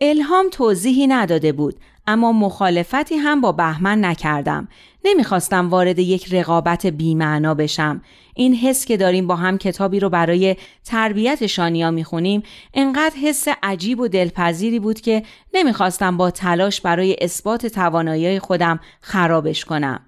الهام 0.00 0.46
توضیحی 0.50 1.06
نداده 1.06 1.52
بود. 1.52 1.74
اما 2.06 2.32
مخالفتی 2.32 3.14
هم 3.14 3.40
با 3.40 3.52
بهمن 3.52 4.04
نکردم. 4.04 4.68
نمی‌خواستم 5.04 5.70
وارد 5.70 5.98
یک 5.98 6.34
رقابت 6.34 6.86
بیمعنا 6.86 7.54
بشم. 7.54 8.02
این 8.34 8.54
حس 8.54 8.86
که 8.86 8.96
داریم 8.96 9.26
با 9.26 9.36
هم 9.36 9.58
کتابی 9.58 10.00
رو 10.00 10.08
برای 10.08 10.56
تربیت 10.84 11.46
شانیا 11.46 11.90
می‌خونیم 11.90 12.42
انقدر 12.74 13.16
حس 13.22 13.44
عجیب 13.62 14.00
و 14.00 14.08
دلپذیری 14.08 14.80
بود 14.80 15.00
که 15.00 15.22
نمی‌خواستم 15.54 16.16
با 16.16 16.30
تلاش 16.30 16.80
برای 16.80 17.16
اثبات 17.20 17.66
توانایی 17.66 18.38
خودم 18.38 18.80
خرابش 19.00 19.64
کنم. 19.64 20.00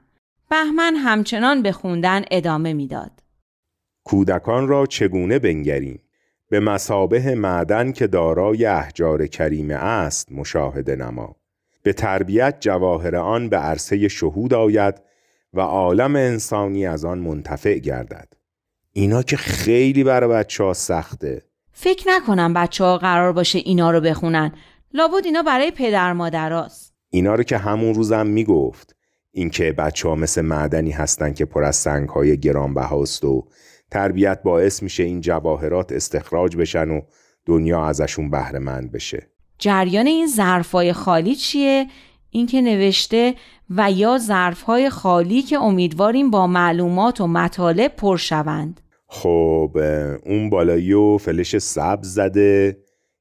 بهمن 0.50 0.96
همچنان 0.96 1.62
به 1.62 1.72
خوندن 1.72 2.22
ادامه 2.30 2.72
می‌داد. 2.72 3.10
کودکان 4.04 4.68
را 4.68 4.86
چگونه 4.86 5.38
بنگریم؟ 5.38 6.00
به 6.48 6.60
مسابه 6.60 7.34
معدن 7.34 7.92
که 7.92 8.06
دارای 8.06 8.66
احجار 8.66 9.26
کریمه 9.26 9.74
است 9.74 10.32
مشاهده 10.32 10.96
نما. 10.96 11.36
به 11.86 11.92
تربیت 11.92 12.56
جواهر 12.60 13.16
آن 13.16 13.48
به 13.48 13.56
عرصه 13.56 14.08
شهود 14.08 14.54
آید 14.54 14.94
و 15.52 15.60
عالم 15.60 16.16
انسانی 16.16 16.86
از 16.86 17.04
آن 17.04 17.18
منتفع 17.18 17.78
گردد. 17.78 18.32
اینا 18.92 19.22
که 19.22 19.36
خیلی 19.36 20.04
برای 20.04 20.30
بچه 20.30 20.64
ها 20.64 20.72
سخته. 20.72 21.42
فکر 21.72 22.04
نکنم 22.08 22.54
بچه 22.54 22.84
ها 22.84 22.98
قرار 22.98 23.32
باشه 23.32 23.58
اینا 23.58 23.90
رو 23.90 24.00
بخونن. 24.00 24.52
لابد 24.94 25.24
اینا 25.24 25.42
برای 25.42 25.70
پدر 25.70 26.12
مادراست. 26.12 26.94
اینا 27.10 27.34
رو 27.34 27.42
که 27.42 27.58
همون 27.58 27.94
روزم 27.94 28.26
می‌گفت. 28.26 28.96
اینکه 29.32 29.72
بچه 29.72 30.08
ها 30.08 30.14
مثل 30.14 30.42
معدنی 30.42 30.90
هستن 30.90 31.32
که 31.32 31.44
پر 31.44 31.64
از 31.64 31.76
سنگ 31.76 32.08
های 32.08 32.40
گرانبهاست 32.40 33.24
و 33.24 33.48
تربیت 33.90 34.42
باعث 34.42 34.82
میشه 34.82 35.02
این 35.02 35.20
جواهرات 35.20 35.92
استخراج 35.92 36.56
بشن 36.56 36.90
و 36.90 37.00
دنیا 37.44 37.86
ازشون 37.86 38.30
بهره 38.30 38.58
مند 38.58 38.92
بشه. 38.92 39.30
جریان 39.58 40.06
این 40.06 40.26
ظرفای 40.26 40.92
خالی 40.92 41.34
چیه؟ 41.34 41.86
اینکه 42.30 42.60
نوشته 42.60 43.34
و 43.70 43.92
یا 43.92 44.18
ظرفهای 44.18 44.90
خالی 44.90 45.42
که 45.42 45.58
امیدواریم 45.58 46.30
با 46.30 46.46
معلومات 46.46 47.20
و 47.20 47.26
مطالب 47.26 47.96
پر 47.96 48.16
شوند. 48.16 48.80
خب 49.08 49.78
اون 50.26 50.50
بالایی 50.50 50.92
و 50.92 51.18
فلش 51.18 51.58
سبز 51.58 52.14
زده 52.14 52.78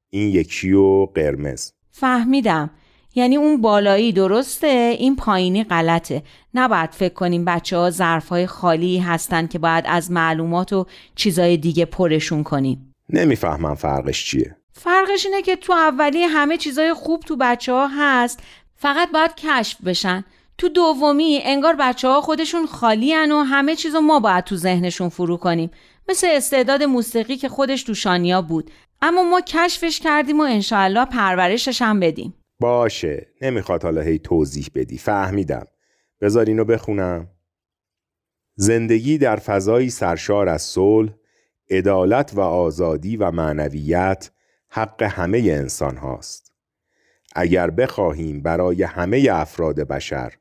این 0.10 0.30
یکی 0.30 0.72
و 0.72 1.06
قرمز 1.06 1.72
فهمیدم. 1.92 2.70
یعنی 3.16 3.36
اون 3.36 3.62
بالایی 3.62 4.12
درسته 4.12 4.96
این 5.00 5.16
پایینی 5.16 5.64
غلطه 5.64 6.24
نباید 6.54 6.90
فکر 6.92 7.14
کنیم 7.14 7.46
بچه 7.46 7.78
ها 7.78 7.90
ظرف 7.90 8.30
های 8.30 8.48
خالی 8.48 8.98
هستن 8.98 9.48
که 9.48 9.60
باید 9.60 9.84
از 9.88 10.12
معلومات 10.12 10.74
و 10.74 10.86
چیزای 11.16 11.58
دیگه 11.58 11.86
پرشون 11.86 12.44
کنیم 12.44 12.94
نمی‌فهمم 13.10 13.76
فرقش 13.76 14.26
چیه 14.26 14.58
فرقش 14.86 15.26
اینه 15.26 15.42
که 15.42 15.56
تو 15.56 15.74
اولی 15.74 16.24
همه 16.24 16.58
چیزای 16.58 16.94
خوب 16.94 17.22
تو 17.22 17.36
بچه 17.36 17.74
ها 17.74 17.88
هست. 17.88 18.40
فقط 18.76 19.12
باید 19.12 19.36
کشف 19.36 19.82
بشن. 19.82 20.24
تو 20.58 20.70
دومی 20.70 21.40
انگار 21.44 21.76
بچه 21.80 22.08
ها 22.08 22.22
خودشون 22.22 22.66
خالی 22.66 23.16
و 23.16 23.44
همه 23.44 23.76
چیزو 23.76 24.02
ما 24.02 24.20
باید 24.20 24.44
تو 24.44 24.56
ذهنشون 24.56 25.10
فرو 25.10 25.38
کنیم. 25.38 25.72
مثل 26.10 26.28
استعداد 26.32 26.84
موسیقی 26.84 27.38
که 27.38 27.50
خودش 27.50 27.84
تو 27.84 27.94
شانیا 27.94 28.42
بود. 28.42 28.72
اما 29.02 29.24
ما 29.24 29.42
کشفش 29.42 30.00
کردیم 30.00 30.40
و 30.40 30.44
انشاءالله 30.44 31.06
پرورشش 31.06 31.82
هم 31.82 32.00
بدیم. 32.00 32.34
باشه. 32.60 33.28
نمی‌خواد 33.42 33.84
حالا 33.84 34.02
هی 34.02 34.20
توضیح 34.20 34.68
بدی. 34.76 34.98
فهمیدم. 34.98 35.68
بذار 36.22 36.46
اینو 36.46 36.66
بخونم. 36.66 37.28
زندگی 38.56 39.18
در 39.18 39.36
فضایی 39.36 39.90
سرشار 39.90 40.50
از 40.50 40.62
صلح 40.62 41.12
عدالت 41.70 42.32
و 42.36 42.40
آزادی 42.40 43.18
و 43.18 43.32
معنویت 43.32 44.32
حق 44.76 45.04
همه 45.04 45.38
انسان 45.38 45.98
هاست 45.98 46.54
اگر 47.36 47.70
بخواهیم 47.70 48.42
برای 48.42 48.84
همه 48.84 49.28
افراد 49.32 49.80
بشر 49.80 50.34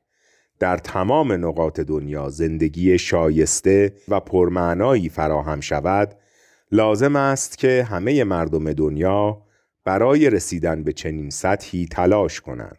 در 0.59 0.77
تمام 0.77 1.31
نقاط 1.31 1.79
دنیا 1.79 2.29
زندگی 2.29 2.97
شایسته 2.97 3.93
و 4.07 4.19
پرمعنایی 4.19 5.09
فراهم 5.09 5.59
شود 5.59 6.15
لازم 6.71 7.15
است 7.15 7.57
که 7.57 7.87
همه 7.89 8.23
مردم 8.23 8.73
دنیا 8.73 9.41
برای 9.85 10.29
رسیدن 10.29 10.83
به 10.83 10.93
چنین 10.93 11.29
سطحی 11.29 11.87
تلاش 11.91 12.41
کنند. 12.41 12.77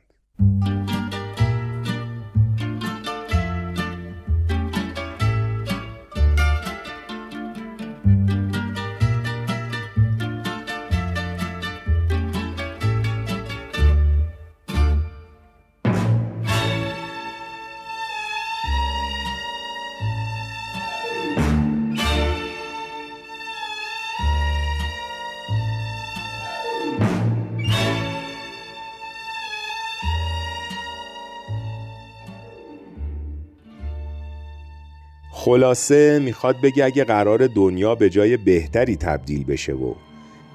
خلاصه 35.46 36.18
می‌خواد 36.18 36.60
بگه 36.60 36.84
اگه 36.84 37.04
قرار 37.04 37.46
دنیا 37.46 37.94
به 37.94 38.10
جای 38.10 38.36
بهتری 38.36 38.96
تبدیل 38.96 39.44
بشه 39.44 39.72
و 39.72 39.94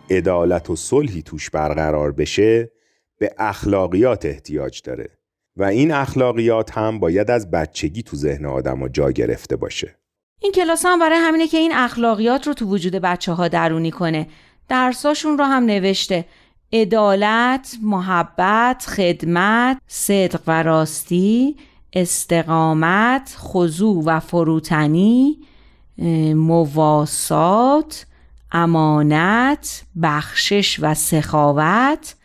عدالت 0.09 0.69
و 0.69 0.75
صلحی 0.75 1.21
توش 1.21 1.49
برقرار 1.49 2.11
بشه 2.11 2.71
به 3.17 3.33
اخلاقیات 3.37 4.25
احتیاج 4.25 4.81
داره. 4.81 5.09
و 5.57 5.63
این 5.63 5.91
اخلاقیات 5.91 6.77
هم 6.77 6.99
باید 6.99 7.31
از 7.31 7.51
بچگی 7.51 8.03
تو 8.03 8.17
ذهن 8.17 8.45
آدم 8.45 8.87
جا 8.87 9.11
گرفته 9.11 9.55
باشه. 9.55 9.95
این 10.41 10.51
کلاس 10.51 10.85
هم 10.85 10.99
برای 10.99 11.17
همینه 11.17 11.47
که 11.47 11.57
این 11.57 11.71
اخلاقیات 11.73 12.47
رو 12.47 12.53
تو 12.53 12.65
وجود 12.65 12.95
بچه 12.95 13.31
ها 13.31 13.47
درونی 13.47 13.91
کنه. 13.91 14.27
درساشون 14.69 15.37
رو 15.37 15.43
هم 15.43 15.63
نوشته. 15.63 16.25
عدالت، 16.73 17.75
محبت، 17.83 18.85
خدمت، 18.95 19.77
صدق 19.87 20.41
و 20.47 20.63
راستی، 20.63 21.55
استقامت، 21.93 23.35
خضوع 23.37 24.03
و 24.05 24.19
فروتنی، 24.19 25.37
مواسات، 26.35 28.05
امانت، 28.51 29.83
بخشش 30.01 30.79
و 30.81 30.93
سخاوت، 30.93 32.15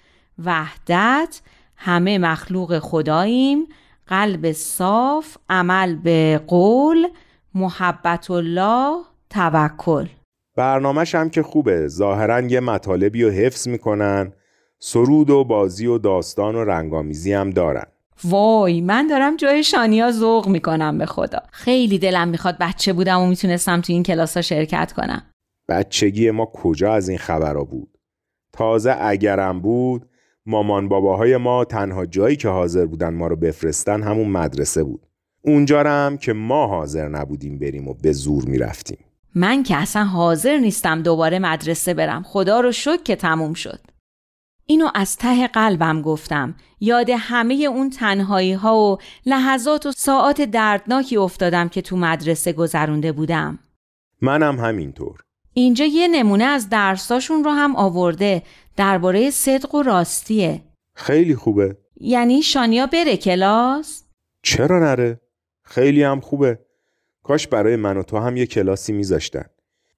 وحدت، 0.44 1.40
همه 1.76 2.18
مخلوق 2.18 2.78
خداییم، 2.78 3.66
قلب 4.06 4.52
صاف، 4.52 5.36
عمل 5.50 5.94
به 5.94 6.40
قول، 6.46 7.08
محبت 7.54 8.30
الله، 8.30 8.96
توکل. 9.30 10.06
برنامهش 10.56 11.14
هم 11.14 11.30
که 11.30 11.42
خوبه. 11.42 11.88
ظاهرا 11.88 12.40
یه 12.40 12.60
مطالبی 12.60 13.22
رو 13.22 13.30
حفظ 13.30 13.68
می‌کنن. 13.68 14.32
سرود 14.78 15.30
و 15.30 15.44
بازی 15.44 15.86
و 15.86 15.98
داستان 15.98 16.54
و 16.54 16.64
رنگامیزی 16.64 17.32
هم 17.32 17.50
دارن. 17.50 17.86
وای 18.24 18.80
من 18.80 19.06
دارم 19.06 19.36
جای 19.36 19.64
شانیا 19.64 20.12
ذوق 20.12 20.48
می‌کنم 20.48 20.98
به 20.98 21.06
خدا. 21.06 21.38
خیلی 21.52 21.98
دلم 21.98 22.28
می‌خواد 22.28 22.56
بچه 22.60 22.92
بودم 22.92 23.20
و 23.20 23.26
می‌تونستم 23.26 23.80
تو 23.80 23.92
این 23.92 24.02
کلاس 24.02 24.36
ها 24.36 24.42
شرکت 24.42 24.92
کنم. 24.92 25.22
بچگی 25.68 26.30
ما 26.30 26.46
کجا 26.46 26.92
از 26.92 27.08
این 27.08 27.18
خبرها 27.18 27.64
بود؟ 27.64 27.88
تازه 28.52 28.96
اگرم 29.00 29.60
بود 29.60 30.08
مامان 30.46 30.88
باباهای 30.88 31.36
ما 31.36 31.64
تنها 31.64 32.06
جایی 32.06 32.36
که 32.36 32.48
حاضر 32.48 32.86
بودن 32.86 33.14
ما 33.14 33.26
رو 33.26 33.36
بفرستن 33.36 34.02
همون 34.02 34.28
مدرسه 34.28 34.84
بود. 34.84 35.06
اونجا 35.42 35.82
هم 35.82 36.18
که 36.18 36.32
ما 36.32 36.66
حاضر 36.66 37.08
نبودیم 37.08 37.58
بریم 37.58 37.88
و 37.88 37.94
به 37.94 38.12
زور 38.12 38.44
می‌رفتیم. 38.44 38.98
من 39.34 39.62
که 39.62 39.76
اصلا 39.76 40.04
حاضر 40.04 40.58
نیستم 40.58 41.02
دوباره 41.02 41.38
مدرسه 41.38 41.94
برم. 41.94 42.22
خدا 42.22 42.60
رو 42.60 42.72
شک 42.72 43.04
که 43.04 43.16
تموم 43.16 43.54
شد. 43.54 43.80
اینو 44.68 44.90
از 44.94 45.16
ته 45.16 45.46
قلبم 45.46 46.02
گفتم. 46.02 46.54
یاد 46.80 47.10
همه 47.10 47.54
اون 47.54 47.90
تنهایی 47.90 48.52
ها 48.52 48.78
و 48.78 48.98
لحظات 49.26 49.86
و 49.86 49.92
ساعات 49.92 50.40
دردناکی 50.40 51.16
افتادم 51.16 51.68
که 51.68 51.82
تو 51.82 51.96
مدرسه 51.96 52.52
گذرونده 52.52 53.12
بودم. 53.12 53.58
منم 54.22 54.60
همینطور. 54.60 55.20
اینجا 55.52 55.84
یه 55.84 56.08
نمونه 56.08 56.44
از 56.44 56.68
درساشون 56.68 57.44
رو 57.44 57.50
هم 57.50 57.76
آورده. 57.76 58.42
درباره 58.76 59.30
صدق 59.30 59.74
و 59.74 59.82
راستیه. 59.82 60.62
خیلی 60.94 61.34
خوبه. 61.34 61.76
یعنی 62.00 62.42
شانیا 62.42 62.86
بره 62.86 63.16
کلاس؟ 63.16 64.02
چرا 64.42 64.78
نره؟ 64.78 65.20
خیلی 65.62 66.02
هم 66.02 66.20
خوبه. 66.20 66.58
کاش 67.22 67.46
برای 67.46 67.76
من 67.76 67.96
و 67.96 68.02
تو 68.02 68.18
هم 68.18 68.36
یه 68.36 68.46
کلاسی 68.46 68.92
میذاشتن. 68.92 69.44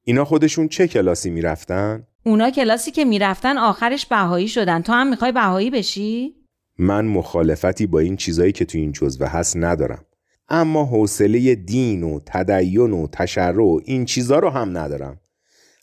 اینا 0.04 0.24
خودشون 0.24 0.68
چه 0.68 0.88
کلاسی 0.88 1.30
می‌رفتن؟ 1.30 2.06
اونا 2.28 2.50
کلاسی 2.50 2.90
که 2.90 3.04
می‌رفتن 3.04 3.58
آخرش 3.58 4.06
بهایی 4.06 4.48
شدن. 4.48 4.82
تو 4.82 4.92
هم 4.92 5.10
می‌خوای 5.10 5.32
بهایی 5.32 5.70
بشی؟ 5.70 6.34
من 6.78 7.04
مخالفتی 7.06 7.86
با 7.86 7.98
این 7.98 8.16
چیزایی 8.16 8.52
که 8.52 8.64
تو 8.64 8.78
این 8.78 8.92
جزوه 8.92 9.26
هست 9.26 9.56
ندارم. 9.56 10.04
اما 10.48 10.84
حوصله 10.84 11.54
دین 11.54 12.02
و 12.02 12.20
تدین 12.26 12.92
و 12.92 13.06
تشرع 13.06 13.78
این 13.84 14.04
چیزا 14.04 14.38
رو 14.38 14.50
هم 14.50 14.78
ندارم. 14.78 15.20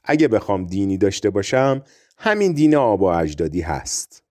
اگه 0.03 0.27
بخوام 0.27 0.65
دینی 0.65 0.97
داشته 0.97 1.29
باشم 1.29 1.81
همین 2.17 2.53
دین 2.53 2.75
آبا 2.75 3.17
اجدادی 3.17 3.61
هست. 3.61 4.23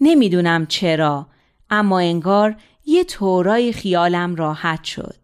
نمی‌دونم 0.00 0.66
چرا 0.66 1.26
اما 1.70 1.98
انگار 1.98 2.56
یه 2.86 3.04
طورای 3.04 3.72
خیالم 3.72 4.34
راحت 4.34 4.84
شد. 4.84 5.23